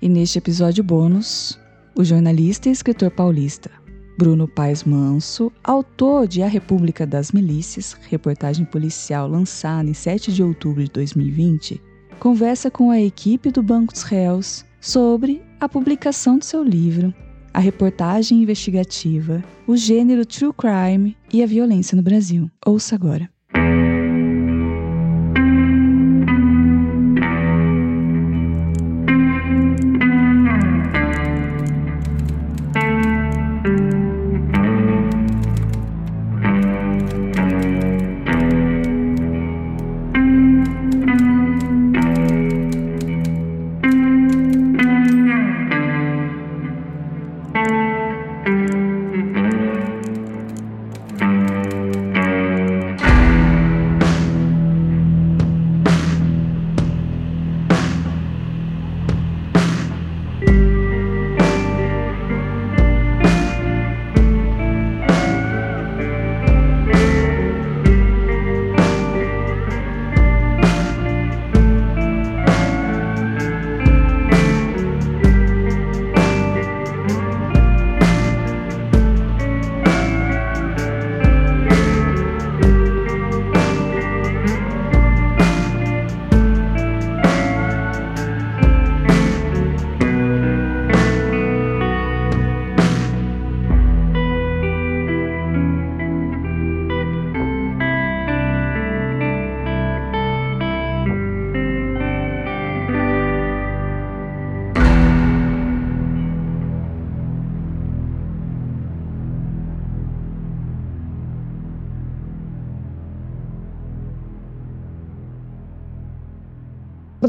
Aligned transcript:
E 0.00 0.08
neste 0.08 0.38
episódio 0.38 0.84
bônus, 0.84 1.58
o 1.94 2.04
jornalista 2.04 2.68
e 2.68 2.72
escritor 2.72 3.10
paulista 3.10 3.68
Bruno 4.16 4.46
Paes 4.46 4.84
Manso, 4.84 5.52
autor 5.62 6.28
de 6.28 6.42
A 6.42 6.46
República 6.48 7.06
das 7.06 7.32
Milícias, 7.32 7.96
reportagem 8.08 8.64
policial 8.64 9.28
lançada 9.28 9.88
em 9.88 9.94
7 9.94 10.32
de 10.32 10.42
outubro 10.42 10.84
de 10.84 10.90
2020, 10.90 11.80
conversa 12.18 12.70
com 12.70 12.90
a 12.90 13.00
equipe 13.00 13.50
do 13.50 13.62
Banco 13.62 13.92
dos 13.92 14.02
Réus 14.02 14.64
sobre 14.80 15.42
a 15.60 15.68
publicação 15.68 16.38
do 16.38 16.44
seu 16.44 16.62
livro, 16.62 17.12
a 17.52 17.58
reportagem 17.58 18.42
investigativa, 18.42 19.42
o 19.66 19.76
gênero 19.76 20.24
true 20.24 20.52
crime 20.52 21.16
e 21.32 21.42
a 21.42 21.46
violência 21.46 21.96
no 21.96 22.02
Brasil. 22.02 22.50
Ouça 22.64 22.94
agora. 22.94 23.28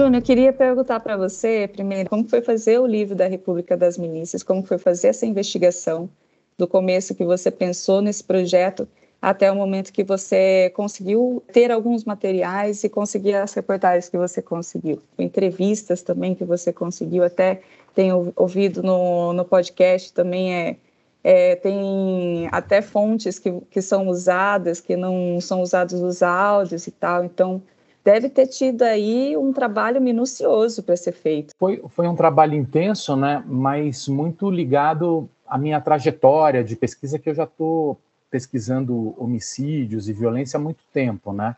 Bruno, 0.10 0.18
eu 0.18 0.26
queria 0.26 0.52
perguntar 0.52 1.00
para 1.02 1.16
você, 1.16 1.70
primeiro, 1.72 2.10
como 2.10 2.28
foi 2.28 2.42
fazer 2.42 2.80
o 2.80 2.88
livro 2.88 3.14
da 3.14 3.28
República 3.28 3.78
das 3.78 3.96
Milícias, 3.96 4.42
como 4.42 4.64
foi 4.64 4.80
fazer 4.80 5.10
essa 5.10 5.24
investigação, 5.24 6.10
do 6.58 6.68
começo 6.68 7.14
que 7.14 7.24
você 7.24 7.52
pensou 7.52 8.02
nesse 8.02 8.24
projeto 8.24 8.88
até 9.22 9.52
o 9.52 9.56
momento 9.56 9.94
que 9.94 10.04
você 10.04 10.72
conseguiu 10.72 11.44
ter 11.54 11.72
alguns 11.72 12.06
materiais 12.06 12.84
e 12.84 12.90
conseguir 12.90 13.36
as 13.36 13.54
reportagens 13.54 14.10
que 14.10 14.18
você 14.18 14.42
conseguiu, 14.42 15.00
entrevistas 15.20 16.02
também 16.02 16.34
que 16.34 16.44
você 16.44 16.74
conseguiu, 16.74 17.24
até 17.24 17.62
tenho 17.94 18.34
ouvido 18.36 18.82
no, 18.82 19.32
no 19.32 19.46
podcast 19.46 20.12
também 20.12 20.56
é, 20.56 20.76
é, 21.24 21.56
tem 21.56 22.50
até 22.52 22.82
fontes 22.82 23.38
que, 23.38 23.52
que 23.70 23.80
são 23.80 24.08
usadas, 24.08 24.82
que 24.82 24.98
não 24.98 25.40
são 25.40 25.62
usados 25.62 26.02
os 26.02 26.24
áudios 26.24 26.88
e 26.88 26.92
tal, 26.92 27.24
então 27.24 27.62
deve 28.04 28.30
ter 28.30 28.48
tido 28.48 28.84
aí 28.84 29.36
um 29.38 29.52
trabalho 29.52 30.02
minucioso 30.02 30.84
para 30.84 30.96
ser 30.96 31.12
feito. 31.12 31.54
Foi, 31.58 31.84
foi 31.90 32.08
um 32.08 32.16
trabalho 32.16 32.56
intenso, 32.56 33.16
né? 33.16 33.44
mas 33.46 34.08
muito 34.08 34.50
ligado 34.50 35.30
à 35.48 35.58
minha 35.58 35.82
trajetória 35.82 36.64
de 36.64 36.76
pesquisa, 36.76 37.20
que 37.20 37.30
eu 37.30 37.36
já 37.36 37.44
estou 37.44 37.98
pesquisando 38.30 39.16
homicídios 39.18 40.08
e 40.08 40.14
violência 40.14 40.58
há 40.58 40.62
muito 40.62 40.84
tempo. 40.94 41.34
Né? 41.34 41.56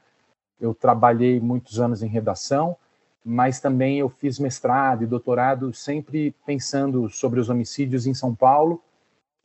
Eu 0.60 0.74
trabalhei 0.74 1.40
muitos 1.40 1.80
anos 1.80 2.02
em 2.02 2.08
redação, 2.08 2.76
mas 3.24 3.60
também 3.60 4.00
eu 4.00 4.10
fiz 4.10 4.40
mestrado 4.40 5.04
e 5.04 5.08
doutorado 5.08 5.74
sempre 5.74 6.34
pensando 6.46 7.10
sobre 7.10 7.40
os 7.40 7.50
homicídios 7.50 8.08
em 8.08 8.14
São 8.14 8.34
Paulo 8.34 8.82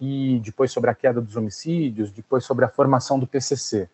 e 0.01 0.41
depois 0.45 0.71
sobre 0.71 0.91
a 0.91 0.95
queda 0.95 1.21
dos 1.21 1.37
homicídios, 1.37 2.11
depois 2.11 2.45
sobre 2.45 2.65
a 2.65 2.69
formação 2.69 3.19
do 3.19 3.27
PCC. 3.27 3.89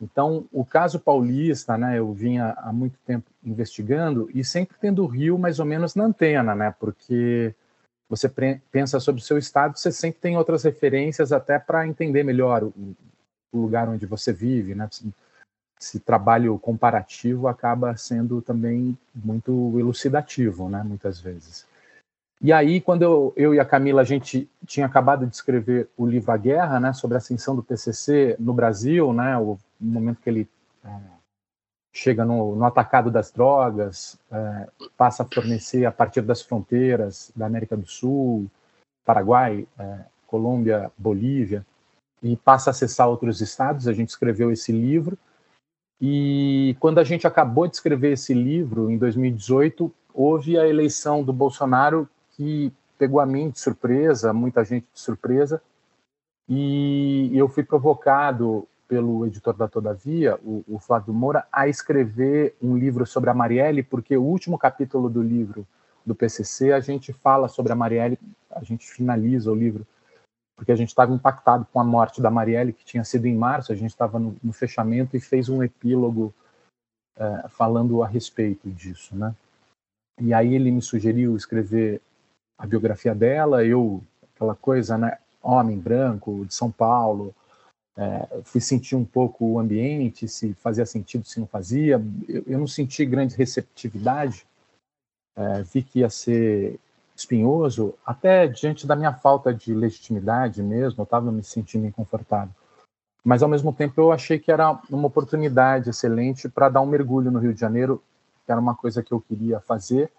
Então, 0.00 0.46
o 0.52 0.64
caso 0.64 1.00
paulista, 1.00 1.78
né, 1.78 1.98
eu 1.98 2.12
vinha 2.12 2.52
há 2.58 2.72
muito 2.72 2.98
tempo 3.06 3.30
investigando 3.42 4.30
e 4.34 4.44
sempre 4.44 4.76
tendo 4.78 5.02
o 5.02 5.06
Rio 5.06 5.38
mais 5.38 5.58
ou 5.58 5.64
menos 5.64 5.94
na 5.94 6.04
antena, 6.04 6.54
né, 6.54 6.74
porque 6.78 7.54
você 8.08 8.28
pensa 8.70 9.00
sobre 9.00 9.20
o 9.20 9.24
seu 9.24 9.38
estado, 9.38 9.78
você 9.78 9.90
sempre 9.90 10.20
tem 10.20 10.36
outras 10.36 10.62
referências 10.64 11.32
até 11.32 11.58
para 11.58 11.86
entender 11.86 12.22
melhor 12.22 12.62
o, 12.62 12.72
o, 13.52 13.58
lugar 13.58 13.88
onde 13.88 14.04
você 14.04 14.32
vive, 14.32 14.74
né, 14.74 14.88
esse 15.80 15.98
trabalho 16.00 16.58
comparativo 16.58 17.48
acaba 17.48 17.96
sendo 17.96 18.42
também 18.42 18.96
muito 19.14 19.78
elucidativo, 19.78 20.68
né, 20.68 20.82
muitas 20.82 21.20
vezes. 21.20 21.66
E 22.40 22.52
aí, 22.52 22.80
quando 22.80 23.02
eu, 23.02 23.32
eu, 23.34 23.54
e 23.54 23.60
a 23.60 23.64
Camila, 23.64 24.02
a 24.02 24.04
gente 24.04 24.48
tinha 24.66 24.86
acabado 24.86 25.26
de 25.26 25.34
escrever 25.34 25.88
o 25.96 26.06
livro 26.06 26.30
A 26.32 26.36
Guerra, 26.36 26.78
né, 26.78 26.92
sobre 26.92 27.16
a 27.16 27.18
ascensão 27.18 27.56
do 27.56 27.62
PCC 27.62 28.36
no 28.38 28.52
Brasil, 28.52 29.12
né, 29.12 29.38
o 29.38 29.58
momento 29.80 30.20
que 30.20 30.28
ele 30.28 30.48
é, 30.84 30.90
chega 31.94 32.26
no, 32.26 32.54
no, 32.54 32.64
atacado 32.64 33.10
das 33.10 33.30
drogas, 33.30 34.18
é, 34.30 34.68
passa 34.98 35.22
a 35.22 35.26
fornecer 35.26 35.86
a 35.86 35.92
partir 35.92 36.20
das 36.20 36.42
fronteiras 36.42 37.32
da 37.34 37.46
América 37.46 37.74
do 37.74 37.86
Sul, 37.86 38.50
Paraguai, 39.02 39.66
é, 39.78 40.00
Colômbia, 40.26 40.90
Bolívia, 40.98 41.64
e 42.22 42.36
passa 42.36 42.68
a 42.70 42.72
acessar 42.72 43.08
outros 43.08 43.40
estados. 43.40 43.88
A 43.88 43.92
gente 43.92 44.08
escreveu 44.08 44.50
esse 44.50 44.72
livro. 44.72 45.16
E 46.00 46.76
quando 46.80 46.98
a 46.98 47.04
gente 47.04 47.26
acabou 47.26 47.66
de 47.66 47.76
escrever 47.76 48.12
esse 48.12 48.34
livro, 48.34 48.90
em 48.90 48.98
2018, 48.98 49.90
houve 50.12 50.58
a 50.58 50.66
eleição 50.66 51.22
do 51.22 51.32
Bolsonaro 51.32 52.08
que 52.36 52.72
pegou 52.98 53.20
a 53.20 53.26
mim 53.26 53.50
de 53.50 53.58
surpresa, 53.58 54.32
muita 54.32 54.64
gente 54.64 54.86
de 54.92 55.00
surpresa, 55.00 55.62
e 56.48 57.30
eu 57.34 57.48
fui 57.48 57.64
provocado 57.64 58.68
pelo 58.86 59.26
editor 59.26 59.54
da 59.56 59.66
Todavia, 59.66 60.38
o, 60.44 60.64
o 60.68 60.78
Flávio 60.78 61.12
Moura, 61.12 61.46
a 61.50 61.66
escrever 61.66 62.54
um 62.62 62.76
livro 62.76 63.04
sobre 63.04 63.30
a 63.30 63.34
Marielle, 63.34 63.82
porque 63.82 64.16
o 64.16 64.22
último 64.22 64.56
capítulo 64.56 65.08
do 65.08 65.22
livro 65.22 65.66
do 66.04 66.14
PCC 66.14 66.72
a 66.72 66.78
gente 66.78 67.12
fala 67.12 67.48
sobre 67.48 67.72
a 67.72 67.76
Marielle, 67.76 68.18
a 68.50 68.62
gente 68.62 68.86
finaliza 68.86 69.50
o 69.50 69.54
livro, 69.54 69.84
porque 70.56 70.70
a 70.70 70.76
gente 70.76 70.88
estava 70.88 71.12
impactado 71.12 71.66
com 71.72 71.80
a 71.80 71.84
morte 71.84 72.22
da 72.22 72.30
Marielle, 72.30 72.72
que 72.72 72.84
tinha 72.84 73.02
sido 73.02 73.26
em 73.26 73.36
março, 73.36 73.72
a 73.72 73.74
gente 73.74 73.90
estava 73.90 74.18
no, 74.18 74.36
no, 74.42 74.52
fechamento 74.52 75.16
e 75.16 75.20
fez 75.20 75.48
um 75.48 75.62
epílogo 75.64 76.32
é, 77.18 77.48
falando 77.48 78.02
a 78.04 78.06
respeito 78.06 78.70
disso, 78.70 79.16
né? 79.16 79.34
E 80.20 80.32
aí 80.32 80.54
ele 80.54 80.70
me 80.70 80.80
sugeriu 80.80 81.36
escrever 81.36 82.00
a 82.58 82.66
biografia 82.66 83.14
dela, 83.14 83.64
eu, 83.64 84.02
aquela 84.34 84.54
coisa, 84.54 84.96
né? 84.96 85.18
Homem 85.42 85.78
branco, 85.78 86.44
de 86.44 86.54
São 86.54 86.70
Paulo, 86.70 87.34
é, 87.96 88.40
fui 88.44 88.60
sentir 88.60 88.96
um 88.96 89.04
pouco 89.04 89.44
o 89.44 89.58
ambiente, 89.58 90.28
se 90.28 90.52
fazia 90.54 90.84
sentido, 90.84 91.24
se 91.26 91.38
não 91.38 91.46
fazia. 91.46 92.02
Eu, 92.28 92.42
eu 92.46 92.58
não 92.58 92.66
senti 92.66 93.04
grande 93.04 93.36
receptividade, 93.36 94.46
é, 95.36 95.62
vi 95.62 95.82
que 95.82 96.00
ia 96.00 96.10
ser 96.10 96.78
espinhoso, 97.14 97.94
até 98.04 98.46
diante 98.46 98.86
da 98.86 98.94
minha 98.94 99.12
falta 99.12 99.52
de 99.52 99.74
legitimidade 99.74 100.62
mesmo, 100.62 101.00
eu 101.00 101.04
estava 101.04 101.32
me 101.32 101.42
sentindo 101.42 101.86
inconfortável. 101.86 102.54
Mas, 103.24 103.42
ao 103.42 103.48
mesmo 103.48 103.72
tempo, 103.72 104.00
eu 104.00 104.12
achei 104.12 104.38
que 104.38 104.52
era 104.52 104.78
uma 104.90 105.08
oportunidade 105.08 105.90
excelente 105.90 106.48
para 106.48 106.68
dar 106.68 106.82
um 106.82 106.86
mergulho 106.86 107.30
no 107.30 107.38
Rio 107.38 107.54
de 107.54 107.60
Janeiro, 107.60 108.02
que 108.44 108.52
era 108.52 108.60
uma 108.60 108.74
coisa 108.74 109.02
que 109.02 109.12
eu 109.12 109.20
queria 109.20 109.58
fazer, 109.60 110.12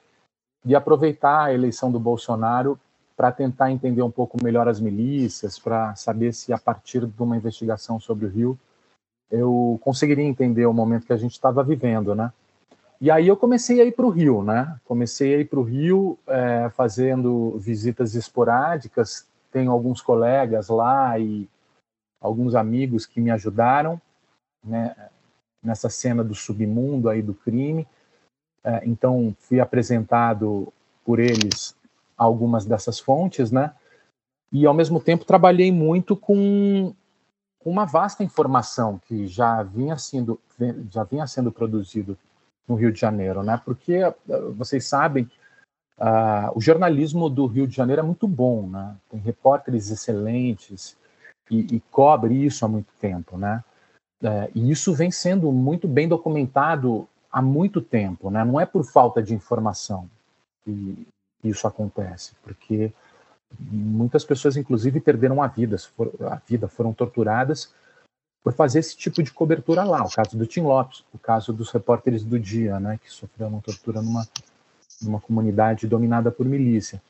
e 0.65 0.75
aproveitar 0.75 1.45
a 1.45 1.54
eleição 1.54 1.92
do 1.92 2.00
Bolsonaro 2.00 2.80
para 3.15 3.31
tentar 3.31 3.71
entender 3.71 4.01
um 4.01 4.12
pouco 4.12 4.38
melhor 4.44 4.68
as 4.68 4.80
milícias, 4.80 5.57
para 5.57 5.95
saber 5.95 6.33
se 6.33 6.54
a 6.54 6.57
partir 6.57 7.06
de 7.06 7.24
uma 7.24 7.36
investigação 7.36 8.00
sobre 8.00 8.25
o 8.25 8.30
Rio 8.30 8.59
eu 9.30 9.80
conseguiria 9.83 10.24
entender 10.24 10.65
o 10.65 10.74
momento 10.74 11.06
que 11.06 11.13
a 11.13 11.18
gente 11.18 11.33
estava 11.33 11.63
vivendo, 11.63 12.15
né? 12.15 12.31
E 13.00 13.12
aí 13.12 13.27
eu 13.27 13.38
comecei 13.38 13.80
a 13.81 13.86
ir 13.86 13.92
para 13.92 14.06
o 14.06 14.09
Rio, 14.09 14.42
né? 14.42 14.80
Comecei 14.86 15.36
a 15.36 15.39
ir 15.39 15.45
para 15.45 15.59
o 15.59 15.63
Rio 15.63 16.18
é, 16.27 16.69
fazendo 16.69 17.57
visitas 17.59 18.15
esporádicas. 18.15 19.27
Tenho 19.51 19.71
alguns 19.71 20.01
colegas 20.01 20.69
lá 20.69 21.18
e 21.19 21.48
alguns 22.19 22.56
amigos 22.56 23.06
que 23.06 23.21
me 23.21 23.30
ajudaram, 23.30 24.01
né? 24.63 24.95
Nessa 25.62 25.89
cena 25.89 26.24
do 26.24 26.33
submundo 26.33 27.09
aí 27.09 27.21
do 27.21 27.33
crime. 27.33 27.88
É, 28.67 28.81
então 28.85 29.33
fui 29.39 29.61
apresentado 29.61 30.73
por 31.05 31.19
eles 31.19 31.73
algumas 32.17 32.65
dessas 32.65 32.99
fontes, 32.99 33.49
né? 33.49 33.73
E 34.51 34.65
ao 34.65 34.73
mesmo 34.73 34.99
tempo 34.99 35.23
trabalhei 35.23 35.71
muito 35.71 36.17
com 36.17 36.93
uma 37.63 37.85
vasta 37.85 38.25
informação 38.25 38.99
que 39.07 39.25
já 39.25 39.63
vinha 39.63 39.97
sendo 39.97 40.37
já 40.89 41.05
vinha 41.05 41.25
sendo 41.27 41.49
produzido 41.49 42.17
no 42.67 42.75
Rio 42.75 42.91
de 42.91 42.99
Janeiro, 42.99 43.41
né? 43.41 43.61
Porque 43.63 43.93
eh, 43.93 44.13
vocês 44.57 44.85
sabem, 44.85 45.29
uh, 45.97 46.51
o 46.53 46.59
jornalismo 46.59 47.29
do 47.29 47.45
Rio 47.45 47.67
de 47.67 47.75
Janeiro 47.75 48.01
é 48.01 48.03
muito 48.03 48.27
bom, 48.27 48.67
né? 48.67 48.97
Tem 49.09 49.19
repórteres 49.19 49.89
excelentes 49.89 50.97
e, 51.49 51.75
e 51.75 51.79
cobre 51.91 52.33
isso 52.45 52.65
há 52.65 52.67
muito 52.67 52.91
tempo, 52.99 53.37
né? 53.37 53.63
É, 54.21 54.49
e 54.53 54.71
isso 54.71 54.93
vem 54.93 55.11
sendo 55.11 55.51
muito 55.51 55.87
bem 55.87 56.07
documentado 56.07 57.07
há 57.31 57.41
muito 57.41 57.81
tempo, 57.81 58.29
né? 58.29 58.44
Não 58.44 58.59
é 58.59 58.65
por 58.65 58.83
falta 58.83 59.21
de 59.21 59.33
informação 59.33 60.09
que 60.63 61.07
isso 61.44 61.68
acontece, 61.68 62.33
porque 62.44 62.91
muitas 63.59 64.25
pessoas, 64.25 64.57
inclusive, 64.57 65.00
perderam 65.00 65.41
a 65.41 65.47
vida, 65.47 65.77
a 66.29 66.41
vida, 66.47 66.68
foram 66.68 66.94
torturadas 66.94 67.71
por 68.44 68.53
fazer 68.53 68.79
esse 68.79 68.95
tipo 68.95 69.21
de 69.21 69.31
cobertura 69.31 69.83
lá. 69.83 70.03
O 70.03 70.12
caso 70.12 70.38
do 70.38 70.45
Tim 70.45 70.62
Lopes, 70.62 71.03
o 71.13 71.18
caso 71.18 71.51
dos 71.51 71.69
repórteres 71.71 72.24
do 72.24 72.39
Dia, 72.39 72.79
né, 72.79 73.00
que 73.03 73.12
sofreram 73.12 73.59
tortura 73.59 74.01
numa, 74.01 74.27
numa 75.01 75.19
comunidade 75.19 75.88
dominada 75.88 76.31
por 76.31 76.45
milícia. 76.45 77.01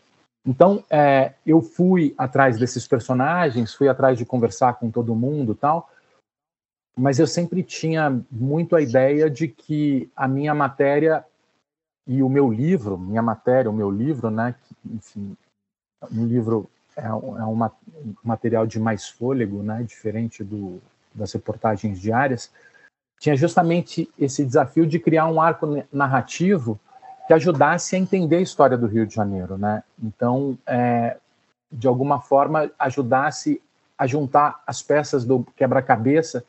Então, 0.45 0.83
é, 0.89 1.33
eu 1.45 1.61
fui 1.61 2.15
atrás 2.17 2.57
desses 2.57 2.87
personagens, 2.87 3.73
fui 3.73 3.89
atrás 3.89 4.17
de 4.17 4.25
conversar 4.25 4.75
com 4.75 4.89
todo 4.89 5.13
mundo 5.13 5.53
tal, 5.53 5.89
mas 6.97 7.19
eu 7.19 7.27
sempre 7.27 7.61
tinha 7.61 8.19
muito 8.31 8.75
a 8.75 8.81
ideia 8.81 9.29
de 9.29 9.47
que 9.47 10.09
a 10.15 10.27
minha 10.27 10.55
matéria 10.55 11.23
e 12.07 12.23
o 12.23 12.29
meu 12.29 12.51
livro, 12.51 12.97
minha 12.97 13.21
matéria, 13.21 13.69
o 13.69 13.73
meu 13.73 13.91
livro, 13.91 14.31
né, 14.31 14.55
que, 14.63 14.75
enfim, 14.95 15.37
um 16.11 16.25
livro 16.25 16.69
é, 16.95 17.05
é 17.05 17.13
um 17.13 17.69
material 18.23 18.65
de 18.65 18.79
mais 18.79 19.07
fôlego, 19.07 19.61
né, 19.61 19.83
diferente 19.83 20.43
do, 20.43 20.81
das 21.13 21.31
reportagens 21.33 21.99
diárias, 21.99 22.51
tinha 23.19 23.35
justamente 23.35 24.09
esse 24.17 24.43
desafio 24.43 24.87
de 24.87 24.99
criar 24.99 25.27
um 25.27 25.39
arco 25.39 25.83
narrativo 25.91 26.79
que 27.27 27.33
ajudasse 27.33 27.95
a 27.95 27.99
entender 27.99 28.37
a 28.37 28.41
história 28.41 28.77
do 28.77 28.87
Rio 28.87 29.05
de 29.05 29.13
Janeiro, 29.13 29.57
né? 29.57 29.83
Então, 30.01 30.57
é, 30.65 31.17
de 31.69 31.87
alguma 31.87 32.21
forma, 32.21 32.71
ajudasse 32.79 33.61
a 33.97 34.07
juntar 34.07 34.63
as 34.65 34.81
peças 34.81 35.25
do 35.25 35.43
quebra-cabeça, 35.55 36.45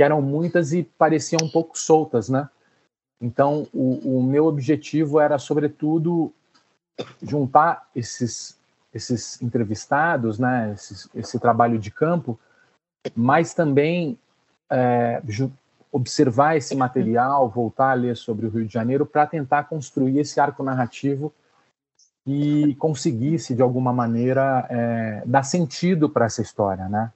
que 0.00 0.02
eram 0.02 0.22
muitas 0.22 0.72
e 0.72 0.82
pareciam 0.82 1.40
um 1.42 1.50
pouco 1.50 1.78
soltas, 1.78 2.30
né? 2.30 2.48
Então, 3.20 3.68
o, 3.70 4.16
o 4.16 4.22
meu 4.22 4.46
objetivo 4.46 5.20
era, 5.20 5.38
sobretudo, 5.38 6.32
juntar 7.22 7.86
esses 7.94 8.58
esses 8.94 9.40
entrevistados, 9.42 10.38
né, 10.38 10.72
esse, 10.72 11.08
esse 11.14 11.38
trabalho 11.38 11.78
de 11.78 11.90
campo, 11.92 12.40
mas 13.14 13.54
também 13.54 14.18
é, 14.70 15.22
observar 15.92 16.56
esse 16.56 16.74
material, 16.74 17.48
voltar 17.48 17.90
a 17.90 17.94
ler 17.94 18.16
sobre 18.16 18.46
o 18.46 18.50
Rio 18.50 18.66
de 18.66 18.72
Janeiro 18.72 19.04
para 19.04 19.26
tentar 19.26 19.64
construir 19.64 20.18
esse 20.18 20.40
arco 20.40 20.64
narrativo 20.64 21.32
e 22.26 22.74
conseguisse 22.76 23.54
de 23.54 23.62
alguma 23.62 23.92
maneira 23.92 24.66
é, 24.70 25.22
dar 25.26 25.42
sentido 25.42 26.08
para 26.08 26.24
essa 26.24 26.40
história, 26.40 26.88
né? 26.88 27.12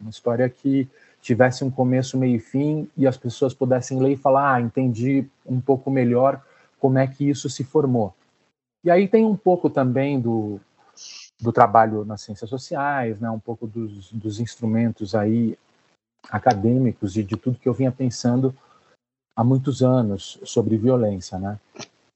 Uma 0.00 0.10
história 0.10 0.48
que 0.48 0.88
tivesse 1.20 1.64
um 1.64 1.70
começo, 1.70 2.16
meio 2.16 2.36
e 2.36 2.40
fim 2.40 2.88
e 2.96 3.06
as 3.06 3.16
pessoas 3.16 3.52
pudessem 3.52 4.00
ler 4.00 4.12
e 4.12 4.16
falar, 4.16 4.54
ah, 4.54 4.60
entendi 4.60 5.26
um 5.46 5.60
pouco 5.60 5.90
melhor 5.90 6.42
como 6.78 6.98
é 6.98 7.06
que 7.06 7.28
isso 7.28 7.48
se 7.48 7.64
formou. 7.64 8.14
E 8.84 8.90
aí 8.90 9.08
tem 9.08 9.24
um 9.24 9.36
pouco 9.36 9.68
também 9.68 10.20
do, 10.20 10.60
do 11.40 11.52
trabalho 11.52 12.04
nas 12.04 12.22
ciências 12.22 12.48
sociais, 12.48 13.20
né, 13.20 13.30
um 13.30 13.40
pouco 13.40 13.66
dos, 13.66 14.12
dos 14.12 14.40
instrumentos 14.40 15.14
aí 15.14 15.58
acadêmicos 16.30 17.16
e 17.16 17.22
de 17.22 17.36
tudo 17.36 17.58
que 17.58 17.68
eu 17.68 17.74
vinha 17.74 17.92
pensando 17.92 18.54
há 19.34 19.42
muitos 19.44 19.82
anos 19.82 20.38
sobre 20.44 20.76
violência, 20.76 21.38
né? 21.38 21.58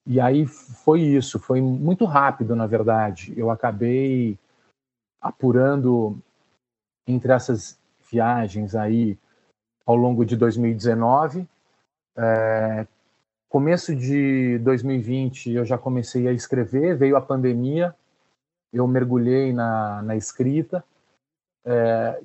E 0.04 0.20
aí 0.20 0.46
foi 0.46 1.00
isso, 1.00 1.38
foi 1.38 1.60
muito 1.60 2.04
rápido, 2.04 2.56
na 2.56 2.66
verdade. 2.66 3.32
Eu 3.36 3.50
acabei 3.50 4.36
apurando 5.20 6.18
entre 7.06 7.32
essas 7.32 7.78
viagens 8.12 8.74
aí 8.74 9.18
ao 9.84 9.96
longo 9.96 10.24
de 10.24 10.36
2019, 10.36 11.48
é, 12.16 12.86
Começo 13.52 13.94
de 13.94 14.58
2020 14.60 15.50
eu 15.50 15.62
já 15.66 15.76
comecei 15.76 16.26
a 16.26 16.32
escrever, 16.32 16.96
veio 16.96 17.18
a 17.18 17.20
pandemia, 17.20 17.94
eu 18.72 18.88
mergulhei 18.88 19.52
na, 19.52 20.00
na 20.00 20.16
escrita, 20.16 20.82
é, 21.62 22.18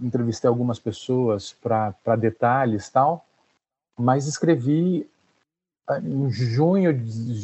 entrevistei 0.00 0.48
algumas 0.48 0.78
pessoas 0.78 1.52
para 1.52 2.16
detalhes 2.16 2.88
tal, 2.88 3.26
mas 3.98 4.26
escrevi 4.26 5.06
ah, 5.86 6.00
em 6.00 6.30
junho, 6.30 6.90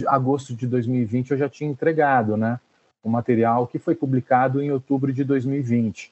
agosto 0.08 0.54
de 0.54 0.66
2020 0.66 1.32
eu 1.32 1.36
já 1.36 1.50
tinha 1.50 1.70
entregado, 1.70 2.34
né, 2.34 2.58
o 3.02 3.10
material 3.10 3.66
que 3.66 3.78
foi 3.78 3.94
publicado 3.94 4.62
em 4.62 4.72
outubro 4.72 5.12
de 5.12 5.22
2020. 5.22 6.10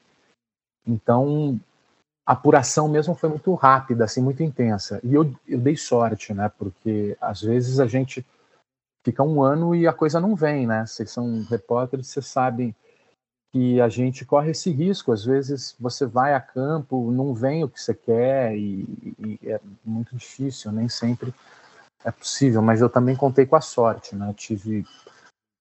Então 0.89 1.59
a 2.25 2.33
apuração 2.33 2.87
mesmo 2.87 3.15
foi 3.15 3.29
muito 3.29 3.53
rápida, 3.55 4.05
assim, 4.05 4.21
muito 4.21 4.43
intensa. 4.43 4.99
E 5.03 5.13
eu, 5.13 5.33
eu 5.47 5.59
dei 5.59 5.75
sorte, 5.75 6.33
né? 6.33 6.51
Porque 6.57 7.17
às 7.19 7.41
vezes 7.41 7.79
a 7.79 7.87
gente 7.87 8.25
fica 9.05 9.23
um 9.23 9.41
ano 9.41 9.73
e 9.75 9.87
a 9.87 9.93
coisa 9.93 10.19
não 10.19 10.35
vem, 10.35 10.67
né? 10.67 10.85
Vocês 10.85 11.11
são 11.11 11.43
repórteres, 11.49 12.07
vocês 12.07 12.27
sabem 12.27 12.75
que 13.51 13.81
a 13.81 13.89
gente 13.89 14.25
corre 14.25 14.51
esse 14.51 14.69
risco. 14.69 15.11
Às 15.11 15.25
vezes 15.25 15.75
você 15.79 16.05
vai 16.05 16.33
a 16.33 16.39
campo, 16.39 17.11
não 17.11 17.33
vem 17.33 17.63
o 17.63 17.69
que 17.69 17.81
você 17.81 17.95
quer 17.95 18.55
e, 18.55 18.85
e 19.17 19.39
é 19.49 19.59
muito 19.83 20.15
difícil, 20.15 20.71
nem 20.71 20.87
sempre 20.87 21.33
é 22.03 22.11
possível. 22.11 22.61
Mas 22.61 22.81
eu 22.81 22.89
também 22.89 23.15
contei 23.15 23.45
com 23.45 23.55
a 23.55 23.61
sorte, 23.61 24.15
né? 24.15 24.31
tive 24.37 24.85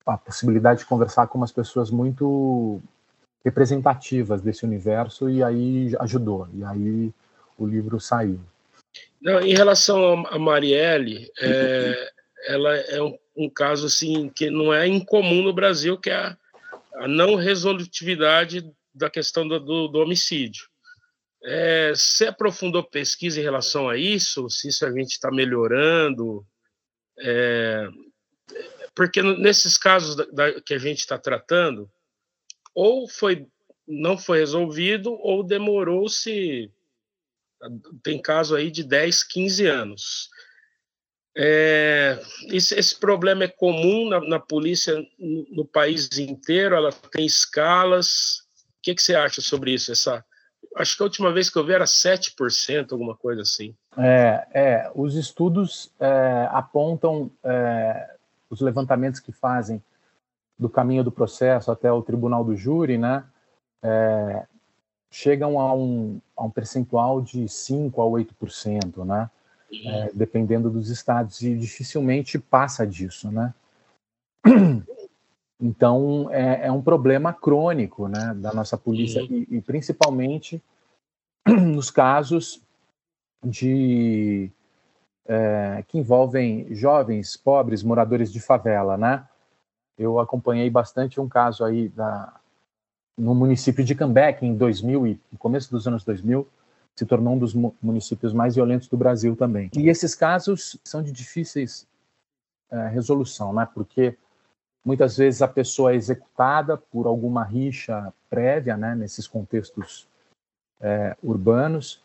a 0.05 0.17
possibilidade 0.17 0.81
de 0.81 0.87
conversar 0.87 1.27
com 1.27 1.39
umas 1.39 1.53
pessoas 1.53 1.91
muito 1.91 2.81
representativas 3.49 4.43
desse 4.43 4.65
universo 4.65 5.31
e 5.31 5.43
aí 5.43 5.93
ajudou. 6.01 6.47
E 6.53 6.63
aí 6.63 7.11
o 7.57 7.67
livro 7.67 7.99
saiu. 7.99 8.39
Não, 9.21 9.41
em 9.41 9.55
relação 9.55 10.27
a 10.27 10.39
Marielle, 10.39 11.31
é, 11.41 12.13
ela 12.47 12.77
é 12.77 13.03
um, 13.03 13.19
um, 13.37 13.51
caso 13.51 13.87
assim 13.87 14.29
que 14.29 14.51
não 14.51 14.73
é 14.73 14.87
incomum 14.87 15.43
no 15.43 15.53
Brasil, 15.53 15.99
que 15.99 16.11
é 16.11 16.15
a, 16.15 16.37
a 16.97 17.09
não 17.09 17.35
resolutividade 17.35 18.71
da 18.95 19.09
questão 19.09 19.49
do, 19.49 19.59
do, 19.59 19.89
do 19.89 19.99
homicídio. 19.99 20.69
É, 21.43 21.93
você 21.95 22.27
aprofundou 22.27 22.85
pesquisa 22.85 23.41
em 23.41 23.45
relação 23.45 23.89
a 23.89 23.97
isso? 23.97 24.49
Se 24.51 24.69
isso 24.69 24.85
a 24.85 24.93
gente 24.93 25.13
está 25.13 25.31
melhorando? 25.31 26.45
É, 27.19 27.89
porque 28.95 29.23
nesses 29.23 29.79
casos 29.79 30.17
da, 30.17 30.25
da, 30.27 30.61
que 30.61 30.75
a 30.75 30.79
gente 30.79 30.99
está 30.99 31.17
tratando, 31.17 31.91
ou 32.79 33.09
foi 33.09 33.45
não 33.89 34.17
foi 34.17 34.39
resolvido 34.39 35.13
ou 35.21 35.43
demorou-se 35.43 36.71
tem 38.05 38.23
caso 38.23 38.55
aí 38.55 38.71
de 38.71 38.85
10, 38.85 39.25
15 39.25 39.67
anos. 39.67 40.31
É, 41.37 42.21
esse, 42.53 42.77
esse, 42.77 42.95
problema 42.97 43.43
é 43.43 43.49
comum 43.49 44.09
na, 44.09 44.21
na 44.21 44.39
polícia 44.39 44.95
no, 45.19 45.47
no, 45.51 45.65
país 45.65 46.09
inteiro, 46.19 46.77
ela 46.77 46.93
tem 47.11 47.27
escalas. 47.27 48.43
O 48.79 48.83
que, 48.83 48.95
que 48.95 49.03
você 49.03 49.17
acha 49.17 49.41
sobre 49.41 49.73
isso? 49.73 49.91
Essa, 49.91 50.25
acho 50.77 50.97
que 50.97 51.03
a 51.03 51.07
última 51.07 51.33
vez 51.33 51.51
que 51.51 51.59
eu 51.59 51.65
vi 51.65 51.73
era 51.73 51.85
7%, 51.85 52.93
alguma 52.93 53.17
coisa 53.17 53.43
assim. 53.43 53.75
É, 53.97 54.47
é 54.53 54.91
os 54.95 55.17
estudos 55.17 55.91
é, 55.99 56.49
apontam 56.53 57.29
é, 57.43 58.15
os 58.49 58.61
levantamentos 58.61 59.19
que 59.19 59.33
fazem 59.33 59.83
do 60.59 60.69
caminho 60.69 61.05
do 61.05 61.13
processo 61.13 61.71
até 61.71 61.91
o 61.93 62.03
tribunal 62.03 62.45
do 62.45 62.57
júri, 62.57 62.99
né, 62.99 63.25
é, 63.83 64.47
chegam 65.11 65.59
a 65.61 65.73
um, 65.73 66.21
a 66.37 66.45
um 66.45 66.51
percentual 66.51 67.21
de 67.21 67.49
5 67.49 68.01
a 68.03 68.05
8%, 68.05 69.05
né, 69.05 69.31
é, 69.85 70.11
dependendo 70.13 70.69
dos 70.71 70.91
estados, 70.91 71.41
e 71.43 71.55
dificilmente 71.57 72.39
passa 72.39 72.87
disso, 72.87 73.31
né. 73.31 73.55
Então, 75.61 76.29
é, 76.31 76.69
é 76.69 76.71
um 76.71 76.81
problema 76.81 77.33
crônico, 77.33 78.07
né, 78.07 78.33
da 78.37 78.55
nossa 78.55 78.79
polícia, 78.79 79.21
e, 79.23 79.45
e 79.51 79.61
principalmente 79.61 80.63
nos 81.45 81.91
casos 81.91 82.63
de 83.45 84.53
é, 85.27 85.85
que 85.87 85.99
envolvem 85.99 86.73
jovens 86.75 87.37
pobres, 87.37 87.83
moradores 87.83 88.33
de 88.33 88.41
favela, 88.41 88.97
né? 88.97 89.27
Eu 89.99 90.21
acompanhei 90.21 90.71
bastante 90.71 91.21
um 91.21 91.29
caso 91.29 91.65
aí 91.65 91.89
da, 91.89 92.33
no 93.19 93.35
município 93.35 93.85
de 93.85 93.95
Cambeck, 93.95 94.47
em 94.47 94.55
2000 94.57 95.07
e 95.09 95.21
no 95.33 95.39
começo 95.39 95.71
dos 95.71 95.89
anos 95.89 96.05
2000, 96.05 96.47
se 96.97 97.05
tornou 97.05 97.35
um 97.35 97.39
dos 97.39 97.55
municípios 97.83 98.33
mais 98.33 98.55
violentos 98.55 98.89
do 98.89 98.97
Brasil 98.97 99.35
também. 99.35 99.71
E 99.77 99.89
esses 99.89 100.15
casos 100.15 100.79
são 100.85 101.03
de 101.03 101.11
difíceis 101.11 101.87
é, 102.71 102.89
resolução, 102.89 103.53
né? 103.53 103.69
Porque 103.75 104.17
muitas 104.85 105.17
vezes 105.17 105.43
a 105.43 105.49
pessoa 105.49 105.93
é 105.93 105.97
executada 105.97 106.77
por 106.77 107.07
alguma 107.07 107.45
rixa 107.45 108.13
prévia, 108.31 108.77
né? 108.77 108.95
Nesses 108.95 109.27
contextos 109.27 110.09
é, 110.81 111.17
urbanos. 111.23 112.03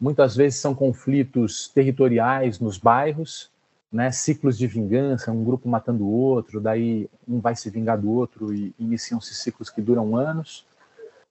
Muitas 0.00 0.34
vezes 0.36 0.60
são 0.60 0.74
conflitos 0.74 1.68
territoriais 1.68 2.58
nos 2.58 2.78
bairros, 2.78 3.50
né? 3.94 4.10
Ciclos 4.10 4.58
de 4.58 4.66
vingança, 4.66 5.30
um 5.30 5.44
grupo 5.44 5.68
matando 5.68 6.04
o 6.04 6.10
outro, 6.10 6.60
daí 6.60 7.08
um 7.26 7.38
vai 7.38 7.54
se 7.54 7.70
vingar 7.70 7.96
do 7.96 8.10
outro 8.10 8.52
e 8.52 8.74
iniciam-se 8.76 9.32
ciclos 9.34 9.70
que 9.70 9.80
duram 9.80 10.16
anos, 10.16 10.66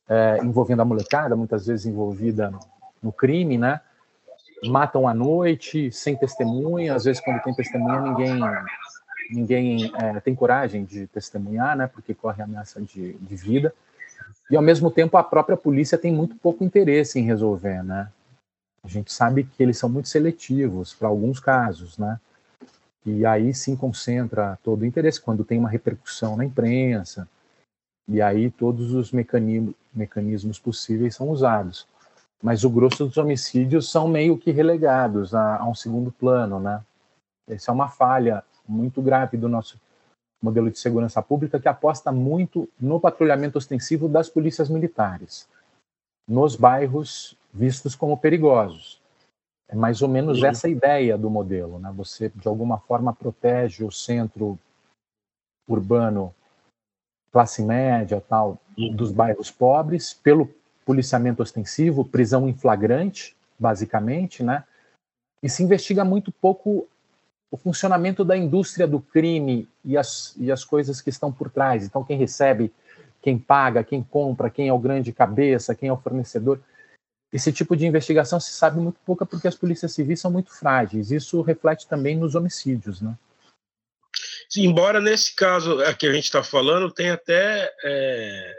é, 0.07 0.39
envolvendo 0.41 0.81
a 0.81 0.85
molecada, 0.85 1.35
muitas 1.35 1.67
vezes 1.67 1.85
envolvida 1.85 2.53
no 3.01 3.11
crime, 3.11 3.57
né? 3.57 3.81
matam 4.65 5.05
à 5.05 5.13
noite, 5.13 5.91
sem 5.91 6.15
testemunha. 6.15 6.95
Às 6.95 7.03
vezes, 7.03 7.21
quando 7.21 7.41
tem 7.43 7.53
testemunha, 7.53 7.99
ninguém 7.99 8.39
ninguém 9.29 9.91
é, 9.95 10.19
tem 10.21 10.33
coragem 10.33 10.85
de 10.85 11.07
testemunhar, 11.07 11.75
né? 11.75 11.87
Porque 11.87 12.13
corre 12.13 12.41
ameaça 12.41 12.81
de, 12.81 13.13
de 13.13 13.35
vida. 13.35 13.73
E 14.49 14.55
ao 14.55 14.61
mesmo 14.61 14.89
tempo, 14.89 15.17
a 15.17 15.23
própria 15.23 15.57
polícia 15.57 15.97
tem 15.97 16.13
muito 16.13 16.35
pouco 16.35 16.63
interesse 16.63 17.19
em 17.19 17.23
resolver, 17.23 17.83
né? 17.83 18.09
A 18.83 18.87
gente 18.87 19.11
sabe 19.11 19.43
que 19.43 19.61
eles 19.61 19.77
são 19.77 19.89
muito 19.89 20.07
seletivos 20.07 20.93
para 20.93 21.09
alguns 21.09 21.41
casos, 21.41 21.97
né? 21.97 22.19
E 23.05 23.25
aí 23.25 23.53
sim 23.53 23.75
concentra 23.75 24.57
todo 24.63 24.81
o 24.81 24.85
interesse 24.85 25.21
quando 25.21 25.43
tem 25.43 25.59
uma 25.59 25.69
repercussão 25.69 26.37
na 26.37 26.45
imprensa. 26.45 27.27
E 28.07 28.21
aí 28.21 28.49
todos 28.49 28.93
os 28.93 29.11
mecanismos, 29.11 29.75
mecanismos 29.93 30.59
possíveis 30.59 31.15
são 31.15 31.29
usados 31.29 31.87
mas 32.43 32.65
o 32.65 32.69
grosso 32.69 33.05
dos 33.05 33.15
homicídios 33.15 33.89
são 33.89 34.05
meio 34.05 34.37
que 34.37 34.51
relegados 34.51 35.33
a, 35.33 35.59
a 35.59 35.65
um 35.65 35.73
segundo 35.73 36.11
plano, 36.11 36.59
né? 36.59 36.83
Essa 37.47 37.71
é 37.71 37.73
uma 37.73 37.87
falha 37.87 38.43
muito 38.67 39.01
grave 39.01 39.37
do 39.37 39.47
nosso 39.47 39.79
modelo 40.41 40.69
de 40.69 40.77
segurança 40.77 41.21
pública 41.21 41.57
que 41.57 41.69
aposta 41.69 42.11
muito 42.11 42.67
no 42.77 42.99
patrulhamento 42.99 43.57
ostensivo 43.57 44.09
das 44.09 44.29
polícias 44.29 44.67
militares 44.67 45.47
nos 46.27 46.57
bairros 46.57 47.37
vistos 47.53 47.95
como 47.95 48.17
perigosos. 48.17 49.01
É 49.73 49.75
mais 49.75 50.03
ou 50.03 50.07
menos 50.07 50.39
Sim. 50.39 50.45
essa 50.45 50.69
ideia 50.69 51.17
do 51.17 51.31
modelo, 51.31 51.79
né? 51.79 51.91
Você 51.97 52.31
de 52.35 52.47
alguma 52.47 52.77
forma 52.77 53.11
protege 53.11 53.83
o 53.83 53.91
centro 53.91 54.57
urbano 55.67 56.33
classe 57.31 57.63
média, 57.63 58.21
tal, 58.29 58.59
dos 58.93 59.11
bairros 59.11 59.49
pobres 59.49 60.13
pelo 60.13 60.47
policiamento 60.85 61.41
ostensivo, 61.41 62.05
prisão 62.05 62.47
em 62.47 62.53
flagrante, 62.53 63.35
basicamente, 63.57 64.43
né? 64.43 64.63
E 65.41 65.49
se 65.49 65.63
investiga 65.63 66.05
muito 66.05 66.31
pouco 66.31 66.87
o 67.49 67.57
funcionamento 67.57 68.23
da 68.23 68.37
indústria 68.37 68.85
do 68.85 68.99
crime 68.99 69.67
e 69.83 69.97
as, 69.97 70.35
e 70.37 70.51
as 70.51 70.63
coisas 70.63 71.01
que 71.01 71.09
estão 71.09 71.31
por 71.31 71.49
trás. 71.49 71.83
Então, 71.83 72.03
quem 72.03 72.17
recebe, 72.17 72.71
quem 73.23 73.39
paga, 73.39 73.83
quem 73.83 74.03
compra, 74.03 74.51
quem 74.51 74.67
é 74.67 74.73
o 74.73 74.77
grande 74.77 75.11
cabeça, 75.11 75.73
quem 75.73 75.89
é 75.89 75.93
o 75.93 75.97
fornecedor. 75.97 76.59
Esse 77.33 77.51
tipo 77.51 77.75
de 77.75 77.85
investigação 77.85 78.39
se 78.39 78.51
sabe 78.51 78.79
muito 78.79 78.99
pouca 79.03 79.25
porque 79.25 79.47
as 79.47 79.55
polícias 79.55 79.91
civis 79.91 80.21
são 80.21 80.29
muito 80.29 80.51
frágeis. 80.51 81.09
Isso 81.09 81.41
reflete 81.41 81.87
também 81.87 82.15
nos 82.15 82.35
homicídios, 82.35 83.01
né? 83.01 83.17
Embora 84.55 85.01
nesse 85.01 85.35
caso 85.35 85.77
que 85.97 86.05
a 86.05 86.13
gente 86.13 86.25
está 86.25 86.43
falando, 86.43 86.91
tem 86.91 87.09
até 87.09 87.73
é, 87.83 88.55